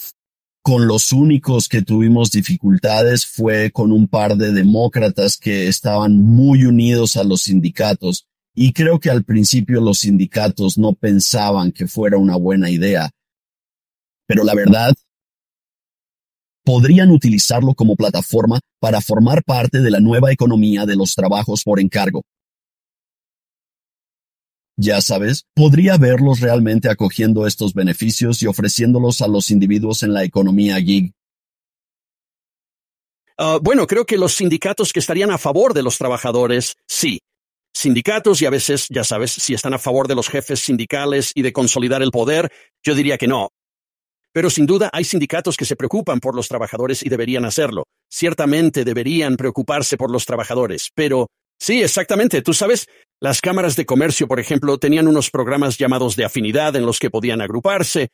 con 0.69 0.87
los 0.87 1.15
únicos 1.15 1.67
que 1.67 1.81
tuvimos 1.81 2.31
dificultades 2.31 3.25
fue 3.25 3.71
con 3.71 3.91
un 3.91 4.07
par 4.07 4.37
de 4.37 4.53
demócratas 4.53 5.39
que 5.39 5.67
estaban 5.67 6.23
muy 6.23 6.67
unidos 6.67 7.17
a 7.17 7.25
los 7.25 7.41
sindicatos 7.41 8.27
y 8.55 8.75
creo 8.75 9.01
que 9.01 9.09
al 9.09 9.25
principio 9.25 9.81
los 9.81 10.01
sindicatos 10.01 10.77
no 10.77 10.93
pensaban 10.93 11.73
que 11.73 11.87
fuera 11.87 12.19
una 12.19 12.37
buena 12.37 12.69
idea. 12.69 13.09
Pero 14.27 14.45
la 14.45 14.55
verdad, 14.55 14.95
podrían 16.67 17.13
utilizarlo 17.13 17.73
como 17.73 17.97
plataforma 17.97 18.61
para 18.79 19.01
formar 19.01 19.45
parte 19.45 19.81
de 19.81 19.91
la 19.91 20.01
nueva 20.01 20.33
economía 20.33 20.85
de 20.85 20.97
los 20.97 21.15
trabajos 21.15 21.63
por 21.65 21.81
encargo. 21.81 22.25
Ya 24.81 25.01
sabes, 25.01 25.45
podría 25.57 25.97
verlos 25.97 26.39
realmente 26.39 26.89
acogiendo 26.89 27.49
estos 27.49 27.75
beneficios 27.75 28.41
y 28.45 28.47
ofreciéndolos 28.47 29.23
a 29.23 29.27
los 29.27 29.51
individuos 29.51 30.05
en 30.05 30.15
la 30.15 30.23
economía 30.23 30.77
gig. 30.77 31.13
Ah, 33.37 33.59
bueno, 33.61 33.89
creo 33.89 34.07
que 34.07 34.17
los 34.17 34.35
sindicatos 34.35 34.93
que 34.93 35.01
estarían 35.01 35.33
a 35.33 35.39
favor 35.39 35.75
de 35.75 35.83
los 35.83 35.99
trabajadores, 35.99 36.77
sí. 36.87 37.19
Sindicatos 37.75 38.41
y 38.41 38.47
a 38.47 38.51
veces, 38.51 38.87
ya 38.89 39.03
sabes, 39.03 39.33
si 39.33 39.53
están 39.53 39.75
a 39.75 39.81
favor 39.81 40.07
de 40.07 40.15
los 40.15 40.29
jefes 40.29 40.61
sindicales 40.61 41.33
y 41.35 41.43
de 41.43 41.53
consolidar 41.53 42.01
el 42.01 42.13
poder, 42.13 42.49
yo 42.85 42.95
diría 42.95 43.19
que 43.19 43.27
no. 43.27 43.49
Pero 44.33 44.49
sin 44.49 44.67
duda 44.67 44.91
hay 44.93 45.03
sindicatos 45.03 45.57
que 45.57 45.65
se 45.65 45.75
preocupan 45.75 46.21
por 46.21 46.37
los 46.37 46.47
trabajadores 46.47 47.05
y 47.05 47.09
deberían 47.09 47.45
hacerlo. 47.45 47.83
Ciertamente 48.09 48.85
deberían 48.85 49.37
preocuparse 49.37 49.97
por 49.97 50.13
los 50.13 50.25
trabajadores, 50.25 50.91
pero 50.95 51.27
sí, 51.59 51.83
exactamente, 51.83 52.43
tú 52.43 52.55
sabes, 52.55 52.87
las 53.21 53.41
cámaras 53.41 53.75
de 53.77 53.87
comercio, 53.87 54.29
por 54.29 54.39
ejemplo, 54.39 54.79
tenían 54.79 55.09
unos 55.09 55.31
programas 55.31 55.77
llamados 55.77 56.15
de 56.17 56.25
afinidad 56.25 56.77
en 56.77 56.87
los 56.87 56.99
que 56.99 57.11
podían 57.11 57.41
agruparse. 57.41 58.11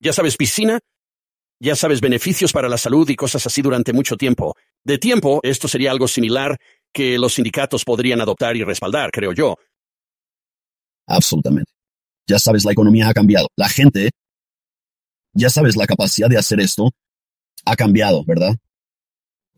Ya 0.00 0.12
sabes, 0.12 0.36
piscina. 0.36 0.80
Ya 1.60 1.74
sabes, 1.74 2.00
beneficios 2.00 2.52
para 2.52 2.68
la 2.68 2.78
salud 2.78 3.08
y 3.08 3.16
cosas 3.16 3.44
así 3.46 3.62
durante 3.62 3.92
mucho 3.92 4.16
tiempo. 4.16 4.56
De 4.84 4.98
tiempo, 4.98 5.40
esto 5.42 5.66
sería 5.66 5.90
algo 5.90 6.06
similar 6.06 6.56
que 6.92 7.18
los 7.18 7.34
sindicatos 7.34 7.84
podrían 7.84 8.20
adoptar 8.20 8.56
y 8.56 8.62
respaldar, 8.62 9.10
creo 9.10 9.32
yo. 9.32 9.56
Absolutamente. 11.06 11.72
Ya 12.28 12.38
sabes, 12.38 12.64
la 12.64 12.72
economía 12.72 13.08
ha 13.08 13.14
cambiado. 13.14 13.48
La 13.56 13.68
gente, 13.68 14.10
ya 15.32 15.50
sabes, 15.50 15.76
la 15.76 15.86
capacidad 15.86 16.28
de 16.28 16.38
hacer 16.38 16.60
esto 16.60 16.90
ha 17.64 17.74
cambiado, 17.74 18.24
¿verdad? 18.24 18.56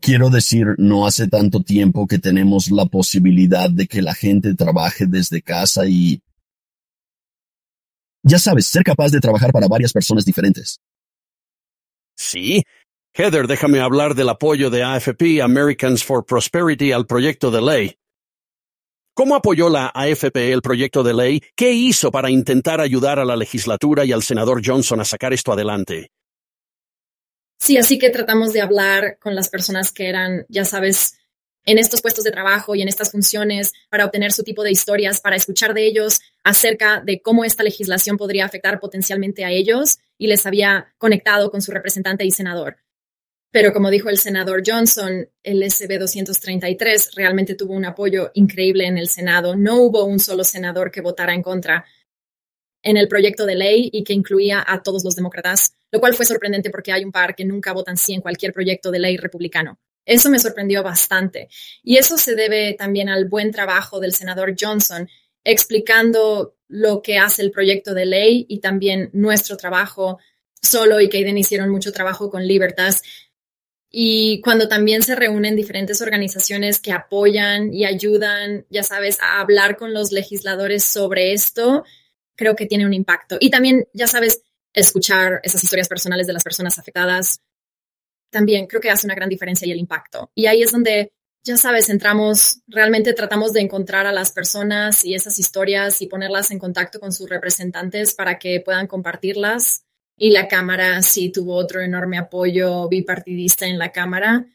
Quiero 0.01 0.31
decir, 0.31 0.65
no 0.79 1.05
hace 1.05 1.27
tanto 1.27 1.61
tiempo 1.61 2.07
que 2.07 2.17
tenemos 2.17 2.71
la 2.71 2.87
posibilidad 2.87 3.69
de 3.69 3.85
que 3.85 4.01
la 4.01 4.15
gente 4.15 4.55
trabaje 4.55 5.05
desde 5.05 5.43
casa 5.43 5.85
y... 5.85 6.21
Ya 8.23 8.39
sabes, 8.39 8.65
ser 8.65 8.83
capaz 8.83 9.11
de 9.11 9.19
trabajar 9.19 9.51
para 9.51 9.67
varias 9.67 9.93
personas 9.93 10.25
diferentes. 10.25 10.79
Sí. 12.17 12.63
Heather, 13.13 13.45
déjame 13.45 13.79
hablar 13.79 14.15
del 14.15 14.29
apoyo 14.29 14.71
de 14.71 14.83
AFP, 14.83 15.41
Americans 15.41 16.03
for 16.03 16.25
Prosperity, 16.25 16.91
al 16.91 17.05
proyecto 17.05 17.51
de 17.51 17.61
ley. 17.61 17.95
¿Cómo 19.13 19.35
apoyó 19.35 19.69
la 19.69 19.91
AFP 19.93 20.51
el 20.51 20.63
proyecto 20.63 21.03
de 21.03 21.13
ley? 21.13 21.43
¿Qué 21.55 21.73
hizo 21.73 22.09
para 22.09 22.31
intentar 22.31 22.81
ayudar 22.81 23.19
a 23.19 23.25
la 23.25 23.35
legislatura 23.35 24.03
y 24.03 24.13
al 24.13 24.23
senador 24.23 24.61
Johnson 24.65 24.99
a 24.99 25.05
sacar 25.05 25.31
esto 25.31 25.51
adelante? 25.51 26.09
Sí, 27.61 27.77
así 27.77 27.99
que 27.99 28.09
tratamos 28.09 28.53
de 28.53 28.61
hablar 28.61 29.19
con 29.19 29.35
las 29.35 29.47
personas 29.47 29.91
que 29.91 30.09
eran, 30.09 30.47
ya 30.49 30.65
sabes, 30.65 31.19
en 31.63 31.77
estos 31.77 32.01
puestos 32.01 32.23
de 32.23 32.31
trabajo 32.31 32.73
y 32.73 32.81
en 32.81 32.87
estas 32.87 33.11
funciones 33.11 33.71
para 33.91 34.03
obtener 34.03 34.31
su 34.31 34.41
tipo 34.41 34.63
de 34.63 34.71
historias, 34.71 35.21
para 35.21 35.35
escuchar 35.35 35.75
de 35.75 35.85
ellos 35.85 36.21
acerca 36.43 37.03
de 37.05 37.21
cómo 37.21 37.45
esta 37.45 37.61
legislación 37.61 38.17
podría 38.17 38.45
afectar 38.45 38.79
potencialmente 38.79 39.45
a 39.45 39.51
ellos 39.51 39.99
y 40.17 40.25
les 40.25 40.47
había 40.47 40.91
conectado 40.97 41.51
con 41.51 41.61
su 41.61 41.71
representante 41.71 42.25
y 42.25 42.31
senador. 42.31 42.77
Pero 43.51 43.73
como 43.73 43.91
dijo 43.91 44.09
el 44.09 44.17
senador 44.17 44.63
Johnson, 44.65 45.29
el 45.43 45.71
SB 45.71 45.99
233 45.99 47.11
realmente 47.13 47.53
tuvo 47.53 47.75
un 47.75 47.85
apoyo 47.85 48.31
increíble 48.33 48.87
en 48.87 48.97
el 48.97 49.07
Senado. 49.07 49.55
No 49.55 49.75
hubo 49.83 50.05
un 50.05 50.19
solo 50.19 50.43
senador 50.43 50.89
que 50.89 51.01
votara 51.01 51.35
en 51.35 51.43
contra 51.43 51.85
en 52.81 52.97
el 52.97 53.07
proyecto 53.07 53.45
de 53.45 53.53
ley 53.53 53.87
y 53.93 54.03
que 54.03 54.13
incluía 54.13 54.65
a 54.65 54.81
todos 54.81 55.03
los 55.03 55.15
demócratas, 55.15 55.75
lo 55.91 55.99
cual 55.99 56.13
fue 56.13 56.25
sorprendente 56.25 56.69
porque 56.69 56.91
hay 56.91 57.03
un 57.03 57.11
par 57.11 57.35
que 57.35 57.45
nunca 57.45 57.73
votan 57.73 57.97
sí 57.97 58.13
en 58.13 58.21
cualquier 58.21 58.53
proyecto 58.53 58.91
de 58.91 58.99
ley 58.99 59.17
republicano. 59.17 59.79
Eso 60.05 60.29
me 60.29 60.39
sorprendió 60.39 60.81
bastante. 60.83 61.49
Y 61.83 61.97
eso 61.97 62.17
se 62.17 62.35
debe 62.35 62.73
también 62.73 63.09
al 63.09 63.25
buen 63.25 63.51
trabajo 63.51 63.99
del 63.99 64.13
senador 64.13 64.55
Johnson 64.59 65.07
explicando 65.43 66.55
lo 66.67 67.01
que 67.01 67.17
hace 67.17 67.41
el 67.41 67.51
proyecto 67.51 67.93
de 67.93 68.05
ley 68.05 68.45
y 68.47 68.59
también 68.59 69.09
nuestro 69.13 69.57
trabajo. 69.57 70.19
Solo 70.61 71.01
y 71.01 71.09
Kaden 71.09 71.37
hicieron 71.37 71.69
mucho 71.69 71.91
trabajo 71.91 72.29
con 72.29 72.47
Libertas. 72.47 73.01
Y 73.89 74.39
cuando 74.41 74.69
también 74.69 75.03
se 75.03 75.15
reúnen 75.15 75.55
diferentes 75.55 76.01
organizaciones 76.01 76.79
que 76.79 76.93
apoyan 76.93 77.73
y 77.73 77.83
ayudan, 77.83 78.65
ya 78.69 78.83
sabes, 78.83 79.19
a 79.21 79.41
hablar 79.41 79.75
con 79.75 79.93
los 79.93 80.13
legisladores 80.13 80.85
sobre 80.85 81.33
esto, 81.33 81.83
creo 82.35 82.55
que 82.55 82.67
tiene 82.67 82.85
un 82.85 82.93
impacto. 82.93 83.37
Y 83.39 83.49
también, 83.49 83.87
ya 83.93 84.07
sabes, 84.07 84.43
escuchar 84.73 85.39
esas 85.43 85.63
historias 85.63 85.87
personales 85.87 86.27
de 86.27 86.33
las 86.33 86.43
personas 86.43 86.79
afectadas, 86.79 87.41
también 88.29 88.65
creo 88.65 88.81
que 88.81 88.89
hace 88.89 89.05
una 89.05 89.15
gran 89.15 89.29
diferencia 89.29 89.67
y 89.67 89.71
el 89.71 89.79
impacto. 89.79 90.31
Y 90.33 90.45
ahí 90.47 90.63
es 90.63 90.71
donde, 90.71 91.13
ya 91.43 91.57
sabes, 91.57 91.89
entramos, 91.89 92.61
realmente 92.67 93.13
tratamos 93.13 93.53
de 93.53 93.61
encontrar 93.61 94.07
a 94.07 94.13
las 94.13 94.31
personas 94.31 95.03
y 95.05 95.13
esas 95.13 95.37
historias 95.37 96.01
y 96.01 96.07
ponerlas 96.07 96.51
en 96.51 96.59
contacto 96.59 96.99
con 96.99 97.11
sus 97.11 97.29
representantes 97.29 98.15
para 98.15 98.39
que 98.39 98.61
puedan 98.61 98.87
compartirlas. 98.87 99.83
Y 100.17 100.31
la 100.31 100.47
Cámara 100.47 101.01
sí 101.01 101.29
tuvo 101.31 101.55
otro 101.55 101.81
enorme 101.81 102.17
apoyo 102.17 102.87
bipartidista 102.87 103.65
en 103.65 103.77
la 103.77 103.91
Cámara. 103.91 104.45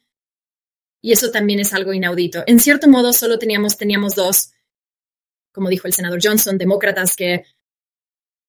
Y 1.02 1.12
eso 1.12 1.30
también 1.30 1.60
es 1.60 1.72
algo 1.72 1.92
inaudito. 1.92 2.42
En 2.46 2.58
cierto 2.58 2.88
modo, 2.88 3.12
solo 3.12 3.38
teníamos, 3.38 3.76
teníamos 3.76 4.14
dos, 4.14 4.52
como 5.52 5.68
dijo 5.68 5.86
el 5.86 5.92
senador 5.92 6.20
Johnson, 6.22 6.58
demócratas 6.58 7.14
que 7.14 7.44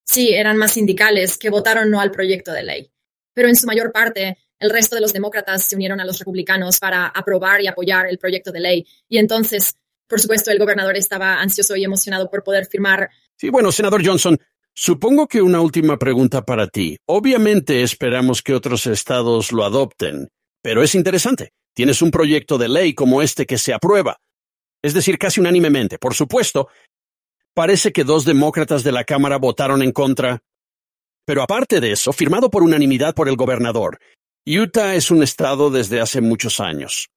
sí, 0.07 0.33
eran 0.33 0.57
más 0.57 0.73
sindicales 0.73 1.37
que 1.37 1.49
votaron 1.49 1.91
no 1.91 1.99
al 1.99 2.11
proyecto 2.11 2.51
de 2.51 2.63
ley. 2.63 2.91
Pero 3.33 3.49
en 3.49 3.55
su 3.55 3.67
mayor 3.67 3.91
parte, 3.91 4.37
el 4.59 4.69
resto 4.69 4.95
de 4.95 5.01
los 5.01 5.13
demócratas 5.13 5.63
se 5.63 5.75
unieron 5.75 5.99
a 5.99 6.05
los 6.05 6.17
republicanos 6.19 6.79
para 6.79 7.07
aprobar 7.07 7.61
y 7.61 7.67
apoyar 7.67 8.07
el 8.07 8.17
proyecto 8.17 8.51
de 8.51 8.59
ley. 8.59 8.87
Y 9.07 9.19
entonces, 9.19 9.77
por 10.07 10.19
supuesto, 10.19 10.51
el 10.51 10.59
gobernador 10.59 10.97
estaba 10.97 11.39
ansioso 11.39 11.75
y 11.75 11.83
emocionado 11.83 12.29
por 12.29 12.43
poder 12.43 12.65
firmar. 12.65 13.09
Sí, 13.35 13.49
bueno, 13.49 13.71
senador 13.71 14.03
Johnson, 14.05 14.39
supongo 14.73 15.27
que 15.27 15.41
una 15.41 15.61
última 15.61 15.97
pregunta 15.99 16.43
para 16.43 16.67
ti. 16.67 16.97
Obviamente 17.05 17.83
esperamos 17.83 18.41
que 18.41 18.55
otros 18.55 18.87
estados 18.87 19.51
lo 19.51 19.63
adopten, 19.63 20.29
pero 20.63 20.81
es 20.81 20.95
interesante. 20.95 21.53
Tienes 21.75 22.01
un 22.01 22.09
proyecto 22.09 22.57
de 22.57 22.69
ley 22.69 22.95
como 22.95 23.21
este 23.21 23.45
que 23.45 23.59
se 23.59 23.73
aprueba. 23.73 24.19
Es 24.81 24.95
decir, 24.95 25.19
casi 25.19 25.39
unánimemente. 25.39 25.99
Por 25.99 26.15
supuesto, 26.15 26.69
Parece 27.57 27.91
que 27.91 28.03
dos 28.03 28.23
demócratas 28.23 28.83
de 28.83 28.91
la 28.91 29.03
Cámara 29.03 29.37
votaron 29.37 29.81
en 29.81 29.91
contra. 29.91 30.43
Pero 31.25 31.41
aparte 31.41 31.81
de 31.81 31.91
eso, 31.91 32.13
firmado 32.13 32.51
por 32.51 32.61
unanimidad 32.61 33.15
por 33.15 33.27
el 33.27 33.35
gobernador, 33.35 33.97
Utah 34.45 34.93
es 34.93 35.09
un 35.09 35.23
estado 35.23 35.71
desde 35.71 35.99
hace 35.99 36.21
muchos 36.21 36.59
años. 36.59 37.09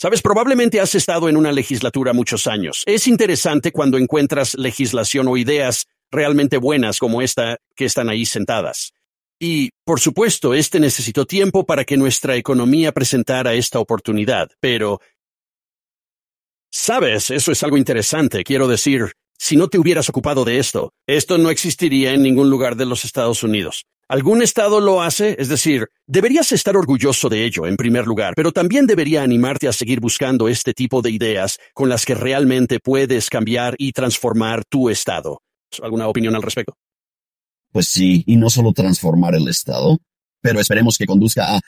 Sabes, 0.00 0.22
probablemente 0.22 0.80
has 0.80 0.94
estado 0.94 1.28
en 1.28 1.36
una 1.36 1.52
legislatura 1.52 2.14
muchos 2.14 2.46
años. 2.46 2.84
Es 2.86 3.06
interesante 3.06 3.70
cuando 3.70 3.98
encuentras 3.98 4.54
legislación 4.54 5.28
o 5.28 5.36
ideas 5.36 5.88
realmente 6.10 6.56
buenas 6.56 6.98
como 6.98 7.20
esta 7.20 7.58
que 7.76 7.84
están 7.84 8.08
ahí 8.08 8.24
sentadas. 8.24 8.94
Y, 9.38 9.72
por 9.84 10.00
supuesto, 10.00 10.54
este 10.54 10.80
necesitó 10.80 11.26
tiempo 11.26 11.66
para 11.66 11.84
que 11.84 11.98
nuestra 11.98 12.36
economía 12.36 12.92
presentara 12.92 13.52
esta 13.52 13.78
oportunidad, 13.78 14.48
pero... 14.58 15.02
Sabes, 16.74 17.30
eso 17.30 17.52
es 17.52 17.62
algo 17.62 17.76
interesante, 17.76 18.44
quiero 18.44 18.66
decir, 18.66 19.12
si 19.38 19.56
no 19.56 19.68
te 19.68 19.78
hubieras 19.78 20.08
ocupado 20.08 20.42
de 20.46 20.58
esto, 20.58 20.94
esto 21.06 21.36
no 21.36 21.50
existiría 21.50 22.14
en 22.14 22.22
ningún 22.22 22.48
lugar 22.48 22.76
de 22.76 22.86
los 22.86 23.04
Estados 23.04 23.42
Unidos. 23.42 23.84
¿Algún 24.08 24.42
estado 24.42 24.80
lo 24.80 25.02
hace? 25.02 25.36
Es 25.38 25.50
decir, 25.50 25.88
deberías 26.06 26.50
estar 26.50 26.74
orgulloso 26.74 27.28
de 27.28 27.44
ello, 27.44 27.66
en 27.66 27.76
primer 27.76 28.06
lugar, 28.06 28.32
pero 28.34 28.52
también 28.52 28.86
debería 28.86 29.22
animarte 29.22 29.68
a 29.68 29.72
seguir 29.74 30.00
buscando 30.00 30.48
este 30.48 30.72
tipo 30.72 31.02
de 31.02 31.10
ideas 31.10 31.58
con 31.74 31.90
las 31.90 32.06
que 32.06 32.14
realmente 32.14 32.80
puedes 32.80 33.28
cambiar 33.28 33.74
y 33.76 33.92
transformar 33.92 34.64
tu 34.64 34.88
estado. 34.88 35.42
¿Alguna 35.82 36.08
opinión 36.08 36.34
al 36.34 36.42
respecto? 36.42 36.74
Pues 37.70 37.86
sí, 37.86 38.24
y 38.26 38.36
no 38.36 38.48
solo 38.48 38.72
transformar 38.72 39.34
el 39.34 39.46
estado, 39.46 39.98
pero 40.40 40.58
esperemos 40.58 40.96
que 40.96 41.06
conduzca 41.06 41.56
a... 41.56 41.60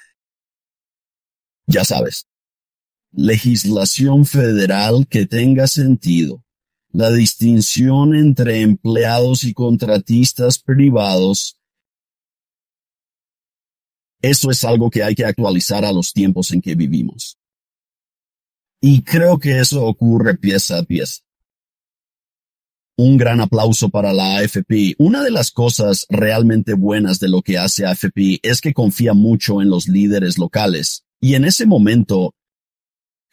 Ya 1.67 1.85
sabes, 1.85 2.27
legislación 3.17 4.27
federal 4.27 5.07
que 5.09 5.27
tenga 5.27 5.67
sentido. 5.67 6.45
La 6.93 7.11
distinción 7.11 8.15
entre 8.15 8.61
empleados 8.61 9.45
y 9.45 9.53
contratistas 9.53 10.59
privados 10.59 11.59
eso 14.25 14.51
es 14.51 14.65
algo 14.65 14.89
que 14.89 15.03
hay 15.03 15.15
que 15.15 15.27
actualizar 15.27 15.85
a 15.85 15.93
los 15.93 16.15
tiempos 16.15 16.51
en 16.53 16.63
que 16.63 16.75
vivimos. 16.75 17.37
Y 18.81 19.03
creo 19.03 19.39
que 19.39 19.61
eso 19.61 19.85
ocurre 19.85 20.39
pieza 20.39 20.79
a 20.79 20.83
pieza. 20.83 21.21
Un 22.97 23.19
gran 23.19 23.43
aplauso 23.43 23.91
para 23.91 24.15
la 24.15 24.39
AFP. 24.39 24.95
Una 24.97 25.23
de 25.23 25.31
las 25.31 25.51
cosas 25.51 26.07
realmente 26.09 26.73
buenas 26.73 27.21
de 27.21 27.29
lo 27.29 27.43
que 27.43 27.59
hace 27.59 27.85
AFP 27.85 28.41
es 28.43 28.63
que 28.63 28.73
confía 28.73 29.13
mucho 29.13 29.61
en 29.61 29.69
los 29.69 29.89
líderes 29.89 30.39
locales. 30.39 31.05
Y 31.21 31.35
en 31.35 31.45
ese 31.45 31.67
momento, 31.67 32.35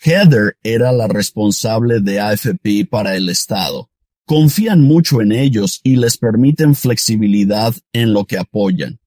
Heather 0.03 0.57
era 0.63 0.91
la 0.91 1.07
responsable 1.07 1.99
de 1.99 2.19
AFP 2.19 2.87
para 2.89 3.15
el 3.15 3.29
Estado. 3.29 3.89
Confían 4.25 4.81
mucho 4.81 5.21
en 5.21 5.31
ellos 5.31 5.79
y 5.83 5.95
les 5.95 6.17
permiten 6.17 6.73
flexibilidad 6.73 7.75
en 7.93 8.13
lo 8.13 8.25
que 8.25 8.37
apoyan. 8.37 8.99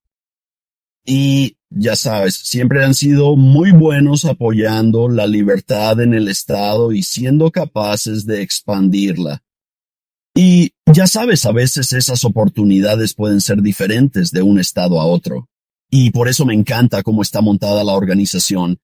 Y 1.05 1.57
ya 1.69 1.97
sabes, 1.97 2.35
siempre 2.35 2.85
han 2.85 2.95
sido 2.95 3.35
muy 3.35 3.73
buenos 3.73 4.25
apoyando 4.25 5.09
la 5.09 5.27
libertad 5.27 6.01
en 6.01 6.15
el 6.15 6.29
Estado 6.29 6.93
y 6.93 7.03
siendo 7.03 7.51
capaces 7.51 8.25
de 8.25 8.43
expandirla. 8.43 9.43
Y 10.35 10.73
ya 10.87 11.07
sabes, 11.07 11.45
a 11.47 11.53
veces 11.53 11.93
esas 11.93 12.25
oportunidades 12.25 13.15
pueden 13.15 13.41
ser 13.41 13.63
diferentes 13.63 14.31
de 14.31 14.43
un 14.43 14.61
Estado 14.61 15.01
a 15.01 15.07
otro. 15.07 15.49
Y 15.91 16.11
por 16.11 16.29
eso 16.29 16.45
me 16.45 16.55
encanta 16.55 17.03
cómo 17.03 17.23
está 17.23 17.41
montada 17.41 17.85
la 17.85 17.93
organización. 17.93 18.79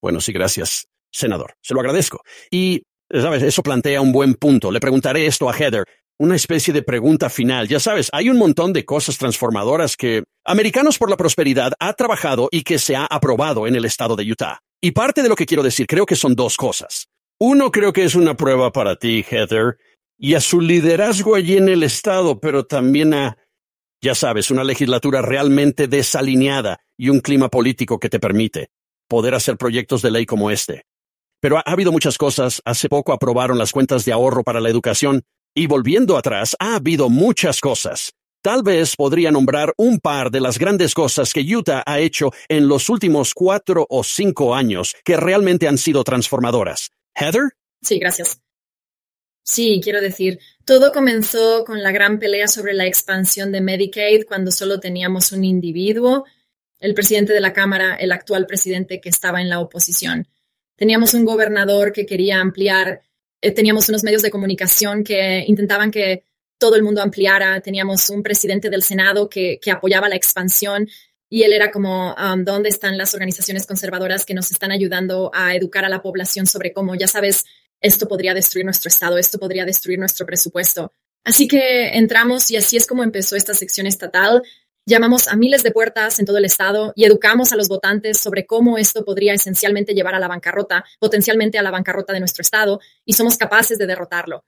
Bueno, 0.00 0.20
sí, 0.20 0.32
gracias, 0.32 0.86
senador. 1.10 1.54
Se 1.62 1.74
lo 1.74 1.80
agradezco. 1.80 2.22
Y, 2.50 2.82
sabes, 3.10 3.42
eso 3.42 3.62
plantea 3.62 4.00
un 4.00 4.12
buen 4.12 4.34
punto. 4.34 4.70
Le 4.70 4.80
preguntaré 4.80 5.26
esto 5.26 5.48
a 5.48 5.56
Heather 5.56 5.84
una 6.18 6.34
especie 6.34 6.74
de 6.74 6.82
pregunta 6.82 7.30
final. 7.30 7.68
Ya 7.68 7.80
sabes, 7.80 8.08
hay 8.12 8.28
un 8.28 8.38
montón 8.38 8.72
de 8.72 8.84
cosas 8.84 9.18
transformadoras 9.18 9.96
que 9.96 10.24
Americanos 10.44 10.98
por 10.98 11.10
la 11.10 11.16
Prosperidad 11.16 11.72
ha 11.78 11.92
trabajado 11.92 12.48
y 12.50 12.62
que 12.62 12.78
se 12.78 12.96
ha 12.96 13.06
aprobado 13.06 13.66
en 13.66 13.76
el 13.76 13.84
estado 13.84 14.16
de 14.16 14.30
Utah. 14.30 14.58
Y 14.80 14.90
parte 14.92 15.22
de 15.22 15.28
lo 15.28 15.36
que 15.36 15.46
quiero 15.46 15.62
decir 15.62 15.86
creo 15.86 16.06
que 16.06 16.16
son 16.16 16.34
dos 16.34 16.56
cosas. 16.56 17.08
Uno 17.40 17.70
creo 17.70 17.92
que 17.92 18.04
es 18.04 18.16
una 18.16 18.36
prueba 18.36 18.72
para 18.72 18.96
ti, 18.96 19.24
Heather, 19.28 19.78
y 20.18 20.34
a 20.34 20.40
su 20.40 20.60
liderazgo 20.60 21.36
allí 21.36 21.56
en 21.56 21.68
el 21.68 21.84
estado, 21.84 22.40
pero 22.40 22.66
también 22.66 23.14
a, 23.14 23.38
ya 24.02 24.16
sabes, 24.16 24.50
una 24.50 24.64
legislatura 24.64 25.22
realmente 25.22 25.86
desalineada 25.86 26.80
y 26.96 27.10
un 27.10 27.20
clima 27.20 27.48
político 27.48 28.00
que 28.00 28.08
te 28.08 28.18
permite 28.18 28.70
poder 29.08 29.34
hacer 29.34 29.56
proyectos 29.56 30.02
de 30.02 30.10
ley 30.10 30.26
como 30.26 30.50
este. 30.50 30.84
Pero 31.40 31.58
ha 31.58 31.62
habido 31.64 31.92
muchas 31.92 32.18
cosas. 32.18 32.60
Hace 32.64 32.88
poco 32.88 33.12
aprobaron 33.12 33.58
las 33.58 33.72
cuentas 33.72 34.04
de 34.04 34.12
ahorro 34.12 34.42
para 34.44 34.60
la 34.60 34.68
educación 34.68 35.22
y 35.54 35.66
volviendo 35.66 36.16
atrás, 36.16 36.54
ha 36.60 36.76
habido 36.76 37.08
muchas 37.08 37.60
cosas. 37.60 38.12
Tal 38.42 38.62
vez 38.62 38.94
podría 38.94 39.32
nombrar 39.32 39.74
un 39.76 39.98
par 39.98 40.30
de 40.30 40.40
las 40.40 40.58
grandes 40.58 40.94
cosas 40.94 41.32
que 41.32 41.40
Utah 41.40 41.82
ha 41.84 41.98
hecho 41.98 42.30
en 42.48 42.68
los 42.68 42.88
últimos 42.88 43.34
cuatro 43.34 43.84
o 43.88 44.04
cinco 44.04 44.54
años 44.54 44.94
que 45.04 45.16
realmente 45.16 45.66
han 45.66 45.76
sido 45.76 46.04
transformadoras. 46.04 46.90
Heather? 47.16 47.50
Sí, 47.82 47.98
gracias. 47.98 48.40
Sí, 49.42 49.80
quiero 49.82 50.00
decir, 50.00 50.38
todo 50.64 50.92
comenzó 50.92 51.64
con 51.64 51.82
la 51.82 51.90
gran 51.90 52.18
pelea 52.18 52.46
sobre 52.46 52.74
la 52.74 52.86
expansión 52.86 53.50
de 53.50 53.60
Medicaid 53.60 54.26
cuando 54.26 54.52
solo 54.52 54.78
teníamos 54.78 55.32
un 55.32 55.42
individuo, 55.42 56.24
el 56.80 56.94
presidente 56.94 57.32
de 57.32 57.40
la 57.40 57.52
Cámara, 57.52 57.94
el 57.96 58.12
actual 58.12 58.46
presidente 58.46 59.00
que 59.00 59.08
estaba 59.08 59.40
en 59.40 59.48
la 59.48 59.60
oposición. 59.60 60.28
Teníamos 60.76 61.14
un 61.14 61.24
gobernador 61.24 61.92
que 61.92 62.06
quería 62.06 62.40
ampliar 62.40 63.02
eh, 63.40 63.52
teníamos 63.52 63.88
unos 63.88 64.02
medios 64.02 64.22
de 64.22 64.30
comunicación 64.30 65.04
que 65.04 65.44
intentaban 65.46 65.90
que 65.90 66.24
todo 66.58 66.74
el 66.74 66.82
mundo 66.82 67.00
ampliara, 67.00 67.60
teníamos 67.60 68.10
un 68.10 68.22
presidente 68.22 68.68
del 68.68 68.82
Senado 68.82 69.28
que, 69.28 69.60
apoyaba 69.70 70.08
la 70.08 70.16
expansión 70.16 70.88
y 71.30 71.42
él 71.42 71.52
era 71.52 71.70
como, 71.70 72.14
um, 72.14 72.44
¿dónde 72.44 72.68
están 72.68 72.98
las 72.98 73.14
organizaciones 73.14 73.64
conservadoras 73.64 74.24
que 74.24 74.34
nos 74.34 74.50
están 74.50 74.72
ayudando 74.72 75.30
a 75.32 75.54
educar 75.54 75.84
a 75.84 75.88
la 75.88 76.02
población 76.02 76.46
sobre 76.46 76.72
cómo, 76.72 76.96
ya 76.96 77.06
sabes, 77.06 77.44
esto 77.80 78.08
podría 78.08 78.34
destruir 78.34 78.64
nuestro 78.64 78.88
Estado, 78.88 79.18
esto 79.18 79.38
podría 79.38 79.64
destruir 79.64 80.00
nuestro 80.00 80.26
presupuesto? 80.26 80.92
Así 81.22 81.46
que 81.46 81.90
entramos 81.96 82.50
y 82.50 82.56
así 82.56 82.76
es 82.76 82.86
como 82.86 83.04
empezó 83.04 83.36
esta 83.36 83.54
sección 83.54 83.86
estatal 83.86 84.42
Llamamos 84.88 85.28
a 85.28 85.36
miles 85.36 85.62
de 85.62 85.70
puertas 85.70 86.18
en 86.18 86.24
todo 86.24 86.38
el 86.38 86.46
estado 86.46 86.94
y 86.96 87.04
educamos 87.04 87.52
a 87.52 87.56
los 87.56 87.68
votantes 87.68 88.18
sobre 88.18 88.46
cómo 88.46 88.78
esto 88.78 89.04
podría 89.04 89.34
esencialmente 89.34 89.92
llevar 89.92 90.14
a 90.14 90.18
la 90.18 90.28
bancarrota, 90.28 90.82
potencialmente 90.98 91.58
a 91.58 91.62
la 91.62 91.70
bancarrota 91.70 92.14
de 92.14 92.20
nuestro 92.20 92.40
estado, 92.40 92.80
y 93.04 93.12
somos 93.12 93.36
capaces 93.36 93.76
de 93.76 93.86
derrotarlo. 93.86 94.46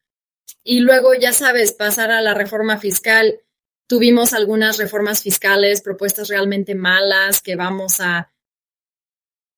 Y 0.64 0.80
luego, 0.80 1.12
ya 1.12 1.34
sabes, 1.34 1.72
pasar 1.72 2.10
a 2.10 2.22
la 2.22 2.32
reforma 2.32 2.78
fiscal. 2.78 3.38
Tuvimos 3.86 4.32
algunas 4.32 4.78
reformas 4.78 5.22
fiscales, 5.22 5.82
propuestas 5.82 6.28
realmente 6.28 6.74
malas 6.74 7.42
que 7.42 7.54
vamos 7.54 8.00
a 8.00 8.32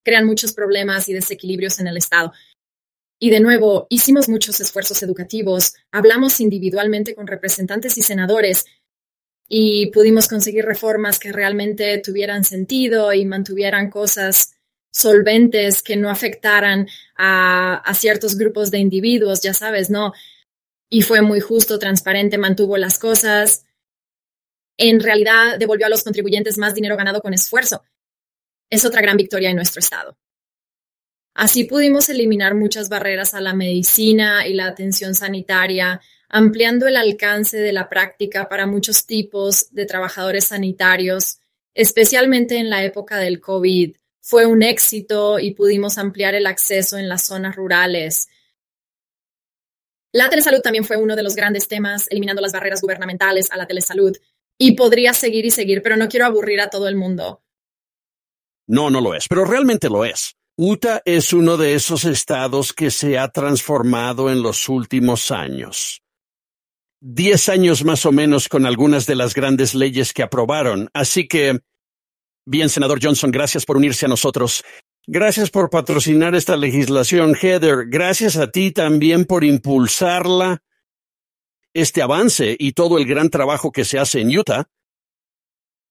crean 0.05 0.27
muchos 0.27 0.53
problemas 0.53 1.09
y 1.09 1.12
desequilibrios 1.12 1.79
en 1.79 1.87
el 1.87 1.97
estado. 1.97 2.33
Y 3.21 3.31
de 3.31 3.38
nuevo, 3.38 3.87
hicimos 3.88 4.29
muchos 4.29 4.59
esfuerzos 4.59 5.01
educativos, 5.05 5.75
hablamos 5.92 6.40
individualmente 6.40 7.14
con 7.14 7.29
representantes 7.29 7.97
y 7.99 8.03
senadores 8.03 8.66
y 9.49 9.87
pudimos 9.91 10.29
conseguir 10.29 10.65
reformas 10.65 11.19
que 11.19 11.33
realmente 11.33 11.99
tuvieran 11.99 12.45
sentido 12.45 13.13
y 13.13 13.25
mantuvieran 13.25 13.91
cosas 13.91 14.55
solventes 14.93 15.83
que 15.83 15.97
no 15.97 16.11
afectaran 16.11 16.87
a, 17.17 17.93
ciertos 17.95 18.37
grupos 18.37 18.71
de 18.71 18.79
individuos, 18.79 19.41
ya 19.43 19.55
sabes, 19.55 19.91
¿no? 19.91 20.13
Y 20.91 21.03
fue 21.03 21.23
muy 21.23 21.41
justo, 21.41 21.79
transparente, 21.79 22.37
mantuvo 22.37 22.77
las 22.77 22.99
cosas. 22.99 23.65
En 24.77 25.01
realidad 25.01 25.59
devolvió 25.59 25.87
a 25.87 25.91
los 25.91 26.05
contribuyentes 26.05 26.59
más 26.59 26.75
dinero 26.75 26.97
ganado 26.97 27.21
con 27.21 27.33
esfuerzo. 27.33 27.83
Es 28.71 28.85
otra 28.85 29.01
gran 29.01 29.17
victoria 29.17 29.51
en 29.51 29.57
nuestro 29.57 29.81
estado. 29.81 30.17
Así 31.35 31.65
pudimos 31.65 32.11
eliminar 32.11 32.55
muchas 32.55 32.91
barreras 32.91 33.33
a 33.33 33.41
la 33.41 33.55
medicina 33.55 34.47
y 34.47 34.53
la 34.53 34.67
atención 34.67 35.15
sanitaria, 35.15 36.01
ampliando 36.33 36.88
el 36.88 36.97
alcance 36.97 37.59
de 37.59 37.73
la 37.73 37.90
práctica 37.90 38.49
para 38.49 38.66
muchos 38.66 39.07
tipos 39.07 39.68
de 39.71 39.85
trabajadores 39.85 40.47
sanitarios, 40.47 41.38
especialmente 41.75 42.57
en 42.57 42.71
la 42.71 42.83
época 42.83 43.18
del 43.18 43.38
COVID. 43.38 43.95
Fue 44.21 44.47
un 44.47 44.62
éxito 44.62 45.38
y 45.38 45.53
pudimos 45.53 45.99
ampliar 45.99 46.35
el 46.35 46.47
acceso 46.47 46.97
en 46.97 47.09
las 47.09 47.27
zonas 47.27 47.55
rurales. 47.55 48.29
La 50.12 50.31
telesalud 50.31 50.61
también 50.61 50.85
fue 50.85 50.97
uno 50.97 51.16
de 51.16 51.23
los 51.23 51.37
grandes 51.37 51.68
temas, 51.68 52.09
eliminando 52.11 52.40
las 52.40 52.53
barreras 52.53 52.81
gubernamentales 52.81 53.51
a 53.53 53.59
la 53.59 53.66
telesalud. 53.66 54.16
Y 54.57 54.73
podría 54.73 55.12
seguir 55.12 55.45
y 55.45 55.51
seguir, 55.51 55.83
pero 55.83 55.97
no 55.97 56.09
quiero 56.09 56.25
aburrir 56.25 56.61
a 56.61 56.71
todo 56.71 56.88
el 56.88 56.97
mundo. 56.97 57.42
No, 58.66 58.88
no 58.90 59.01
lo 59.01 59.14
es, 59.14 59.29
pero 59.29 59.45
realmente 59.45 59.90
lo 59.90 60.05
es. 60.05 60.35
Utah 60.57 61.03
es 61.05 61.33
uno 61.33 61.57
de 61.57 61.75
esos 61.75 62.05
estados 62.05 62.73
que 62.73 62.90
se 62.90 63.18
ha 63.18 63.29
transformado 63.29 64.31
en 64.31 64.42
los 64.42 64.68
últimos 64.68 65.31
años 65.31 66.02
diez 67.03 67.49
años 67.49 67.85
más 67.85 68.07
o 68.07 68.12
menos 68.12 68.49
con 68.49 68.65
algunas 68.65 69.07
de 69.07 69.17
las 69.17 69.35
grandes 69.35 69.75
leyes 69.75 70.12
que 70.12 70.23
aprobaron. 70.23 70.88
Así 70.95 71.27
que, 71.27 71.59
bien, 72.47 72.69
senador 72.69 73.01
Johnson, 73.03 73.33
gracias 73.33 73.67
por 73.67 73.77
unirse 73.77 74.07
a 74.07 74.09
nosotros. 74.09 74.62
Gracias 75.07 75.51
por 75.51 75.69
patrocinar 75.69 76.37
esta 76.37 76.57
legislación, 76.57 77.35
Heather. 77.35 77.87
Gracias 77.88 78.37
a 78.37 78.53
ti 78.53 78.71
también 78.71 79.25
por 79.25 79.43
impulsarla, 79.43 80.62
este 81.75 82.03
avance 82.03 82.55
y 82.57 82.73
todo 82.73 82.99
el 82.99 83.07
gran 83.07 83.29
trabajo 83.29 83.73
que 83.73 83.85
se 83.85 83.99
hace 83.99 84.21
en 84.21 84.38
Utah. 84.38 84.69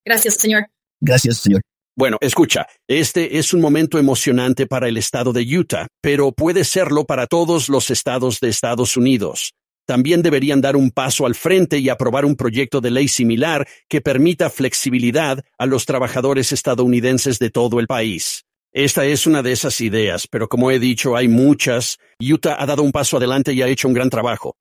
Gracias, 0.06 0.36
señor. 0.36 0.66
Gracias, 0.98 1.38
señor. 1.38 1.60
Bueno, 1.94 2.16
escucha, 2.22 2.66
este 2.88 3.36
es 3.36 3.52
un 3.52 3.60
momento 3.60 3.98
emocionante 3.98 4.66
para 4.66 4.88
el 4.88 4.96
estado 4.96 5.34
de 5.34 5.42
Utah, 5.42 5.88
pero 6.00 6.32
puede 6.32 6.64
serlo 6.64 7.04
para 7.04 7.26
todos 7.26 7.68
los 7.68 7.90
estados 7.90 8.40
de 8.40 8.48
Estados 8.48 8.96
Unidos. 8.96 9.52
También 9.86 10.22
deberían 10.22 10.60
dar 10.60 10.76
un 10.76 10.90
paso 10.90 11.26
al 11.26 11.34
frente 11.34 11.78
y 11.78 11.88
aprobar 11.88 12.24
un 12.24 12.36
proyecto 12.36 12.80
de 12.80 12.90
ley 12.90 13.08
similar 13.08 13.66
que 13.88 14.00
permita 14.00 14.48
flexibilidad 14.48 15.44
a 15.58 15.66
los 15.66 15.86
trabajadores 15.86 16.52
estadounidenses 16.52 17.38
de 17.38 17.50
todo 17.50 17.80
el 17.80 17.86
país. 17.86 18.44
Esta 18.72 19.04
es 19.04 19.26
una 19.26 19.42
de 19.42 19.52
esas 19.52 19.80
ideas, 19.82 20.26
pero 20.26 20.48
como 20.48 20.70
he 20.70 20.78
dicho, 20.78 21.14
hay 21.14 21.28
muchas. 21.28 21.98
Utah 22.18 22.56
ha 22.58 22.64
dado 22.64 22.82
un 22.82 22.92
paso 22.92 23.18
adelante 23.18 23.52
y 23.52 23.60
ha 23.60 23.68
hecho 23.68 23.86
un 23.86 23.94
gran 23.94 24.08
trabajo. 24.08 24.56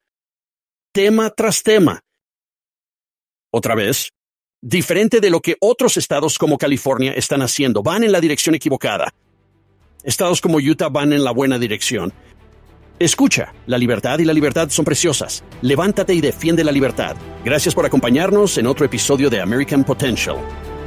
Tema 0.92 1.30
tras 1.30 1.64
tema. 1.64 2.02
Otra 3.54 3.76
vez, 3.76 4.12
diferente 4.62 5.22
de 5.22 5.30
lo 5.30 5.40
que 5.42 5.56
otros 5.62 5.96
estados 5.96 6.38
como 6.38 6.58
California 6.58 7.14
están 7.14 7.42
haciendo, 7.42 7.84
van 7.84 8.04
en 8.04 8.12
la 8.12 8.20
dirección 8.20 8.56
equivocada. 8.56 9.14
Estados 10.04 10.42
como 10.42 10.58
Utah 10.58 10.90
van 10.90 11.14
en 11.14 11.24
la 11.24 11.32
buena 11.32 11.60
dirección. 11.60 12.12
Escucha, 13.02 13.52
la 13.66 13.80
libertad 13.80 14.20
y 14.20 14.26
la 14.26 14.32
libertad 14.32 14.70
son 14.70 14.86
preciosas. 14.86 15.44
Levántate 15.64 16.14
y 16.14 16.22
defiende 16.22 16.64
la 16.64 16.72
libertad. 16.72 17.16
Gracias 17.44 17.74
por 17.74 17.84
acompañarnos 17.84 18.60
en 18.60 18.68
otro 18.68 18.86
episodio 18.86 19.28
de 19.32 19.42
American 19.42 19.84
Potential. 19.84 20.36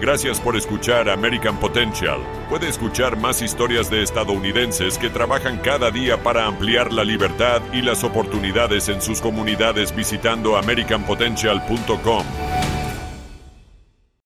Gracias 0.01 0.39
por 0.39 0.57
escuchar 0.57 1.09
American 1.09 1.59
Potential. 1.59 2.21
Puede 2.49 2.69
escuchar 2.69 3.17
más 3.17 3.43
historias 3.43 3.91
de 3.91 4.05
estadounidenses 4.05 4.97
que 4.97 5.11
trabajan 5.11 5.59
cada 5.59 5.91
día 5.91 6.23
para 6.23 6.47
ampliar 6.47 6.93
la 6.93 7.03
libertad 7.03 7.61
y 7.73 7.83
las 7.83 8.05
oportunidades 8.05 8.89
en 8.89 9.03
sus 9.03 9.21
comunidades 9.21 9.93
visitando 9.93 10.57
americanpotential.com. 10.57 12.25